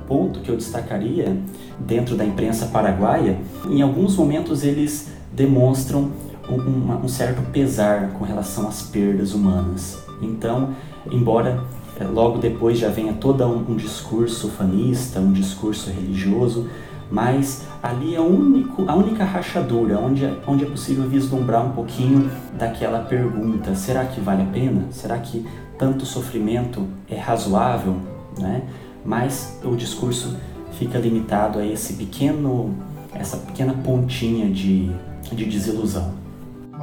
ponto 0.06 0.40
que 0.40 0.50
eu 0.50 0.56
destacaria 0.56 1.36
dentro 1.78 2.16
da 2.16 2.24
imprensa 2.24 2.66
paraguaia, 2.66 3.38
em 3.68 3.82
alguns 3.82 4.16
momentos 4.16 4.64
eles 4.64 5.08
demonstram 5.32 6.10
um, 6.48 7.04
um 7.04 7.08
certo 7.08 7.40
pesar 7.50 8.10
com 8.18 8.24
relação 8.24 8.68
às 8.68 8.82
perdas 8.82 9.32
humanas. 9.32 10.02
Então, 10.20 10.70
embora 11.10 11.62
eh, 11.98 12.04
logo 12.04 12.38
depois 12.38 12.78
já 12.78 12.88
venha 12.88 13.12
todo 13.12 13.44
um, 13.44 13.72
um 13.72 13.76
discurso 13.76 14.48
fanista, 14.48 15.20
um 15.20 15.32
discurso 15.32 15.90
religioso, 15.90 16.68
mas 17.12 17.66
ali 17.82 18.14
é 18.14 18.20
único, 18.20 18.88
a 18.88 18.94
única 18.94 19.22
rachadura 19.22 19.98
onde, 19.98 20.24
é, 20.24 20.34
onde 20.46 20.64
é 20.64 20.66
possível 20.66 21.06
vislumbrar 21.06 21.62
um 21.62 21.72
pouquinho 21.72 22.30
daquela 22.58 23.00
pergunta: 23.00 23.74
será 23.74 24.06
que 24.06 24.18
vale 24.18 24.42
a 24.42 24.46
pena? 24.46 24.86
Será 24.90 25.18
que 25.18 25.46
tanto 25.78 26.06
sofrimento 26.06 26.88
é 27.10 27.18
razoável? 27.18 27.96
Né? 28.38 28.62
Mas 29.04 29.60
o 29.62 29.76
discurso 29.76 30.38
fica 30.78 30.98
limitado 30.98 31.58
a 31.58 31.66
esse 31.66 31.92
pequeno, 31.92 32.74
essa 33.12 33.36
pequena 33.36 33.74
pontinha 33.74 34.48
de, 34.48 34.90
de 35.30 35.44
desilusão. 35.44 36.14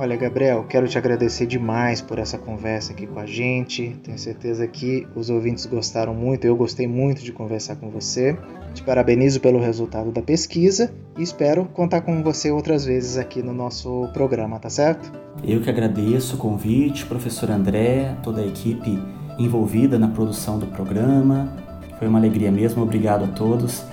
Olha, 0.02 0.16
Gabriel, 0.16 0.64
quero 0.64 0.88
te 0.88 0.98
agradecer 0.98 1.46
demais 1.46 2.02
por 2.02 2.20
essa 2.20 2.38
conversa 2.38 2.94
aqui 2.94 3.06
com 3.06 3.20
a 3.20 3.26
gente. 3.26 4.00
Tenho 4.02 4.18
certeza 4.18 4.66
que 4.66 5.06
os 5.14 5.30
ouvintes 5.30 5.66
gostaram 5.66 6.14
muito, 6.14 6.48
eu 6.48 6.56
gostei 6.56 6.88
muito 6.88 7.22
de 7.22 7.34
conversar 7.34 7.76
com 7.76 7.90
você. 7.90 8.40
Te 8.74 8.82
parabenizo 8.82 9.42
pelo 9.42 9.60
resultado 9.60 10.10
da 10.10 10.22
pesquisa 10.22 10.90
e 11.18 11.22
espero 11.22 11.66
contar 11.66 12.00
com 12.00 12.24
você 12.24 12.50
outras 12.50 12.86
vezes 12.86 13.18
aqui 13.18 13.44
no 13.44 13.54
nosso 13.54 14.08
programa, 14.14 14.58
tá 14.58 14.70
certo? 14.70 15.12
Eu 15.44 15.60
que 15.60 15.70
agradeço 15.70 16.38
o 16.38 16.40
convite, 16.40 17.06
professor 17.06 17.52
André, 17.52 18.16
toda 18.24 18.40
a 18.40 18.48
equipe 18.48 18.98
envolvida 19.38 20.00
na 20.00 20.08
produção 20.08 20.58
do 20.58 20.68
programa. 20.68 21.58
Foi 21.98 22.08
uma 22.08 22.20
alegria 22.20 22.54
mesmo, 22.54 22.84
obrigado 22.84 23.26
a 23.26 23.28
todos. 23.28 23.84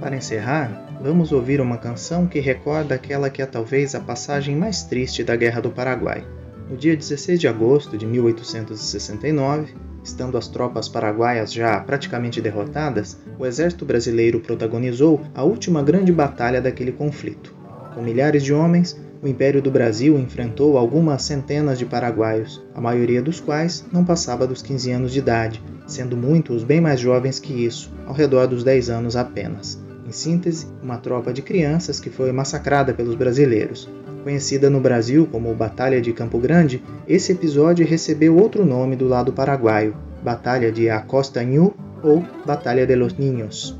Para 0.00 0.16
encerrar, 0.16 0.89
vamos 1.02 1.32
ouvir 1.32 1.60
uma 1.60 1.78
canção 1.78 2.26
que 2.26 2.40
recorda 2.40 2.94
aquela 2.94 3.30
que 3.30 3.40
é 3.40 3.46
talvez 3.46 3.94
a 3.94 4.00
passagem 4.00 4.54
mais 4.54 4.82
triste 4.82 5.24
da 5.24 5.34
Guerra 5.34 5.60
do 5.60 5.70
Paraguai. 5.70 6.24
No 6.68 6.76
dia 6.76 6.96
16 6.96 7.40
de 7.40 7.48
agosto 7.48 7.96
de 7.96 8.06
1869, 8.06 9.74
estando 10.04 10.36
as 10.36 10.46
tropas 10.46 10.88
paraguaias 10.88 11.52
já 11.52 11.80
praticamente 11.80 12.40
derrotadas, 12.40 13.18
o 13.38 13.46
exército 13.46 13.84
brasileiro 13.84 14.40
protagonizou 14.40 15.20
a 15.34 15.42
última 15.42 15.82
grande 15.82 16.12
batalha 16.12 16.60
daquele 16.60 16.92
conflito. 16.92 17.54
Com 17.94 18.02
milhares 18.02 18.44
de 18.44 18.52
homens, 18.52 19.00
o 19.22 19.28
Império 19.28 19.60
do 19.60 19.70
Brasil 19.70 20.18
enfrentou 20.18 20.78
algumas 20.78 21.22
centenas 21.22 21.78
de 21.78 21.84
paraguaios, 21.84 22.62
a 22.74 22.80
maioria 22.80 23.20
dos 23.20 23.40
quais 23.40 23.84
não 23.92 24.04
passava 24.04 24.46
dos 24.46 24.62
15 24.62 24.92
anos 24.92 25.12
de 25.12 25.18
idade, 25.18 25.62
sendo 25.86 26.16
muitos 26.16 26.62
bem 26.62 26.80
mais 26.80 27.00
jovens 27.00 27.38
que 27.38 27.52
isso, 27.52 27.92
ao 28.06 28.14
redor 28.14 28.46
dos 28.46 28.62
10 28.62 28.90
anos 28.90 29.16
apenas. 29.16 29.89
Em 30.10 30.12
síntese, 30.12 30.66
uma 30.82 30.98
tropa 30.98 31.32
de 31.32 31.40
crianças 31.40 32.00
que 32.00 32.10
foi 32.10 32.32
massacrada 32.32 32.92
pelos 32.92 33.14
brasileiros. 33.14 33.88
Conhecida 34.24 34.68
no 34.68 34.80
Brasil 34.80 35.28
como 35.30 35.54
Batalha 35.54 36.00
de 36.00 36.12
Campo 36.12 36.36
Grande, 36.36 36.82
esse 37.06 37.30
episódio 37.30 37.86
recebeu 37.86 38.36
outro 38.36 38.64
nome 38.64 38.96
do 38.96 39.06
lado 39.06 39.32
paraguaio, 39.32 39.94
Batalha 40.20 40.72
de 40.72 40.90
Acostanhú 40.90 41.72
ou 42.02 42.24
Batalha 42.44 42.84
de 42.84 42.96
los 42.96 43.16
Niños. 43.16 43.78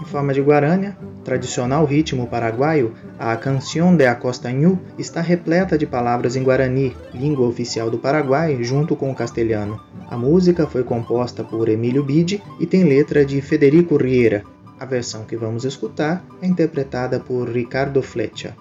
Em 0.00 0.04
forma 0.04 0.34
de 0.34 0.40
guarânia, 0.40 0.96
tradicional 1.22 1.84
ritmo 1.84 2.26
paraguaio, 2.26 2.94
a 3.16 3.36
Canção 3.36 3.96
de 3.96 4.04
Acostanhú 4.04 4.80
está 4.98 5.20
repleta 5.20 5.78
de 5.78 5.86
palavras 5.86 6.34
em 6.34 6.42
guarani, 6.42 6.92
língua 7.14 7.46
oficial 7.46 7.88
do 7.88 7.98
Paraguai, 7.98 8.58
junto 8.64 8.96
com 8.96 9.12
o 9.12 9.14
castelhano. 9.14 9.80
A 10.10 10.18
música 10.18 10.66
foi 10.66 10.82
composta 10.82 11.44
por 11.44 11.68
Emílio 11.68 12.02
Bidi 12.02 12.42
e 12.58 12.66
tem 12.66 12.82
letra 12.82 13.24
de 13.24 13.40
Federico 13.40 13.96
Riera. 13.96 14.42
A 14.82 14.84
versão 14.84 15.24
que 15.24 15.36
vamos 15.36 15.64
escutar 15.64 16.24
é 16.42 16.46
interpretada 16.48 17.20
por 17.20 17.48
Ricardo 17.48 18.02
Flecha. 18.02 18.56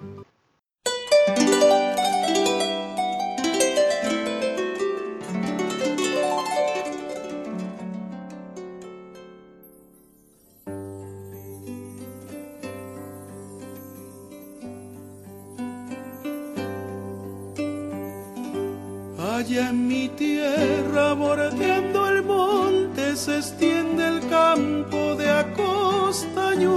Allá 19.41 19.69
en 19.69 19.87
mi 19.87 20.07
tierra, 20.07 21.13
bordeando 21.15 22.07
el 22.09 22.21
monte, 22.21 23.15
se 23.15 23.37
extiende 23.39 24.07
el 24.07 24.29
campo 24.29 25.15
de 25.15 25.27
acostaño, 25.31 26.69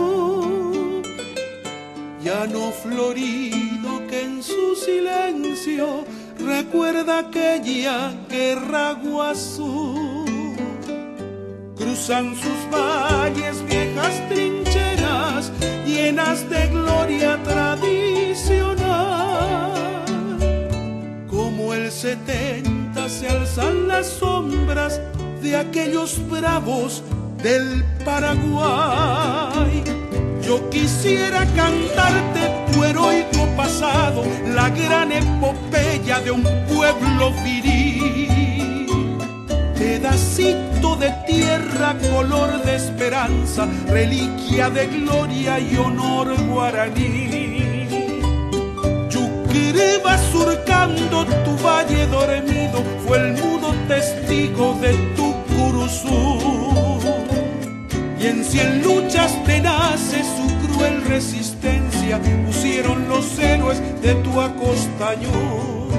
ya 2.22 2.46
no 2.46 2.70
florido 2.70 4.06
que 4.08 4.22
en 4.22 4.42
su 4.42 4.76
silencio 4.76 6.06
recuerda 6.38 7.18
aquella 7.18 8.14
guerra 8.30 8.94
guazú. 8.94 10.24
Cruzan 11.76 12.34
sus 12.34 12.60
valles 12.72 13.62
viejas 13.68 14.26
trincheras 14.30 15.52
llenas 15.84 16.48
de 16.48 16.68
gloria 16.68 17.38
tradicional 17.42 17.93
70 22.14 23.08
se 23.08 23.28
alzan 23.28 23.88
las 23.88 24.06
sombras 24.06 25.00
de 25.42 25.56
aquellos 25.56 26.20
bravos 26.30 27.02
del 27.42 27.84
Paraguay. 28.04 29.82
Yo 30.46 30.70
quisiera 30.70 31.44
cantarte 31.56 32.72
tu 32.72 32.84
heroico 32.84 33.46
pasado, 33.56 34.22
la 34.54 34.70
gran 34.70 35.10
epopeya 35.10 36.20
de 36.20 36.30
un 36.30 36.44
pueblo 36.72 37.32
viril. 37.42 39.18
Pedacito 39.76 40.94
de 40.96 41.10
tierra, 41.26 41.96
color 42.12 42.62
de 42.62 42.76
esperanza, 42.76 43.66
reliquia 43.88 44.70
de 44.70 44.86
gloria 44.86 45.58
y 45.58 45.76
honor 45.76 46.32
guaraní 46.46 47.63
va 50.04 50.18
surcando 50.18 51.24
tu 51.44 51.56
valle 51.64 52.06
dormido, 52.06 52.82
fue 53.06 53.18
el 53.18 53.32
mudo 53.32 53.74
testigo 53.88 54.74
de 54.80 54.92
tu 55.16 55.32
curuzú. 55.54 56.38
Y 58.18 58.26
en 58.26 58.44
cien 58.44 58.82
luchas 58.82 59.32
tenaces 59.44 60.26
su 60.26 60.46
cruel 60.66 61.04
resistencia 61.04 62.20
pusieron 62.46 63.08
los 63.08 63.38
héroes 63.38 63.80
de 64.02 64.14
tu 64.14 64.40
acostañón. 64.40 65.93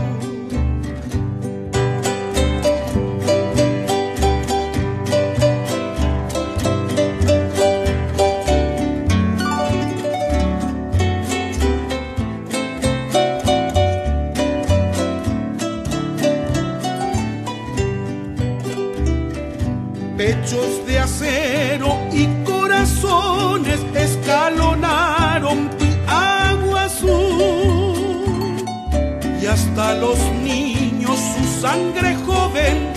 Hasta 29.56 29.94
los 29.96 30.20
niños 30.44 31.18
su 31.18 31.62
sangre 31.62 32.16
joven 32.26 32.92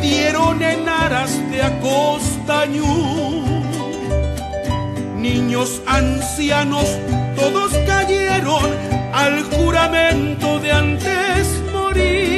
dieron 0.00 0.62
en 0.62 0.88
aras 0.88 1.30
de 1.50 1.62
acostañú. 1.62 2.86
Niños 5.16 5.82
ancianos 5.86 6.86
todos 7.36 7.72
cayeron 7.86 8.70
al 9.12 9.42
juramento 9.52 10.58
de 10.60 10.72
antes 10.72 11.62
morir. 11.72 12.37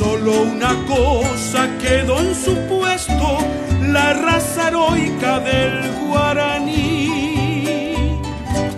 Solo 0.00 0.42
una 0.44 0.74
cosa 0.86 1.68
quedó 1.78 2.18
en 2.20 2.34
su 2.34 2.56
puesto, 2.70 3.36
la 3.82 4.14
raza 4.14 4.68
heroica 4.68 5.40
del 5.40 5.92
guaraní. 6.08 7.52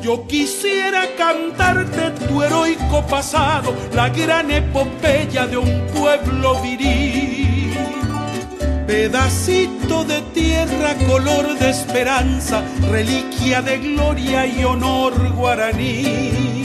Yo 0.02 0.26
quisiera 0.26 1.04
cantarte 1.16 2.10
tu 2.26 2.42
heroico 2.42 3.06
pasado, 3.06 3.72
la 3.94 4.08
gran 4.08 4.50
epopeya 4.50 5.46
de 5.46 5.58
un 5.58 5.86
pueblo 5.94 6.60
viril. 6.60 7.72
Pedacito 8.88 10.02
de 10.02 10.22
tierra, 10.34 10.96
color 11.06 11.56
de 11.56 11.70
esperanza, 11.70 12.64
reliquia 12.90 13.62
de 13.62 13.78
gloria 13.78 14.44
y 14.44 14.64
honor 14.64 15.14
guaraní. 15.36 16.61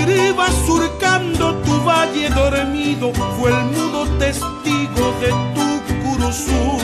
Va 0.00 0.48
surcando 0.66 1.54
tu 1.56 1.78
valle 1.84 2.30
dormido, 2.30 3.12
fue 3.38 3.50
el 3.50 3.64
mudo 3.66 4.06
testigo 4.18 5.12
de 5.20 5.28
tu 5.54 5.68
curuzú 6.02 6.78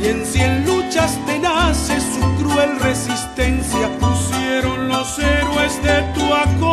y 0.00 0.06
en 0.06 0.24
cien 0.24 0.64
luchas 0.64 1.18
tenaces 1.26 2.02
su 2.02 2.42
cruel 2.42 2.80
resistencia 2.80 3.90
pusieron 4.00 4.88
los 4.88 5.18
héroes 5.18 5.82
de 5.82 6.02
tu 6.14 6.24
acostaño. 6.32 6.63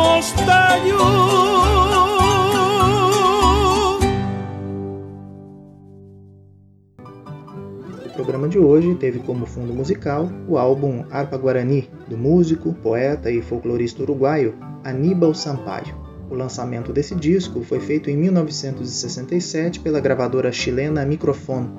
De 8.52 8.58
hoje 8.58 8.94
teve 8.96 9.18
como 9.20 9.46
fundo 9.46 9.72
musical 9.72 10.30
o 10.46 10.58
álbum 10.58 11.06
Arpa 11.10 11.38
Guarani, 11.38 11.88
do 12.06 12.18
músico, 12.18 12.74
poeta 12.74 13.30
e 13.30 13.40
folclorista 13.40 14.02
uruguaio 14.02 14.54
Aníbal 14.84 15.32
Sampaio. 15.32 15.96
O 16.28 16.34
lançamento 16.34 16.92
desse 16.92 17.14
disco 17.14 17.62
foi 17.62 17.80
feito 17.80 18.10
em 18.10 18.16
1967 18.18 19.80
pela 19.80 20.00
gravadora 20.00 20.52
chilena 20.52 21.06
Microfone, 21.06 21.70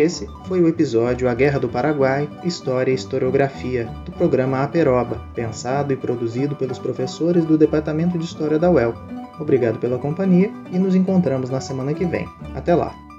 esse 0.00 0.28
foi 0.46 0.60
o 0.60 0.68
episódio 0.68 1.28
A 1.28 1.34
Guerra 1.34 1.58
do 1.58 1.68
Paraguai, 1.68 2.28
História 2.42 2.90
e 2.90 2.94
Historiografia, 2.94 3.84
do 4.04 4.12
programa 4.12 4.62
Aperoba, 4.62 5.20
pensado 5.34 5.92
e 5.92 5.96
produzido 5.96 6.56
pelos 6.56 6.78
professores 6.78 7.44
do 7.44 7.58
Departamento 7.58 8.18
de 8.18 8.24
História 8.24 8.58
da 8.58 8.70
UEL. 8.70 8.94
Obrigado 9.38 9.78
pela 9.78 9.98
companhia 9.98 10.50
e 10.72 10.78
nos 10.78 10.94
encontramos 10.94 11.50
na 11.50 11.60
semana 11.60 11.94
que 11.94 12.04
vem. 12.04 12.28
Até 12.54 12.74
lá! 12.74 13.09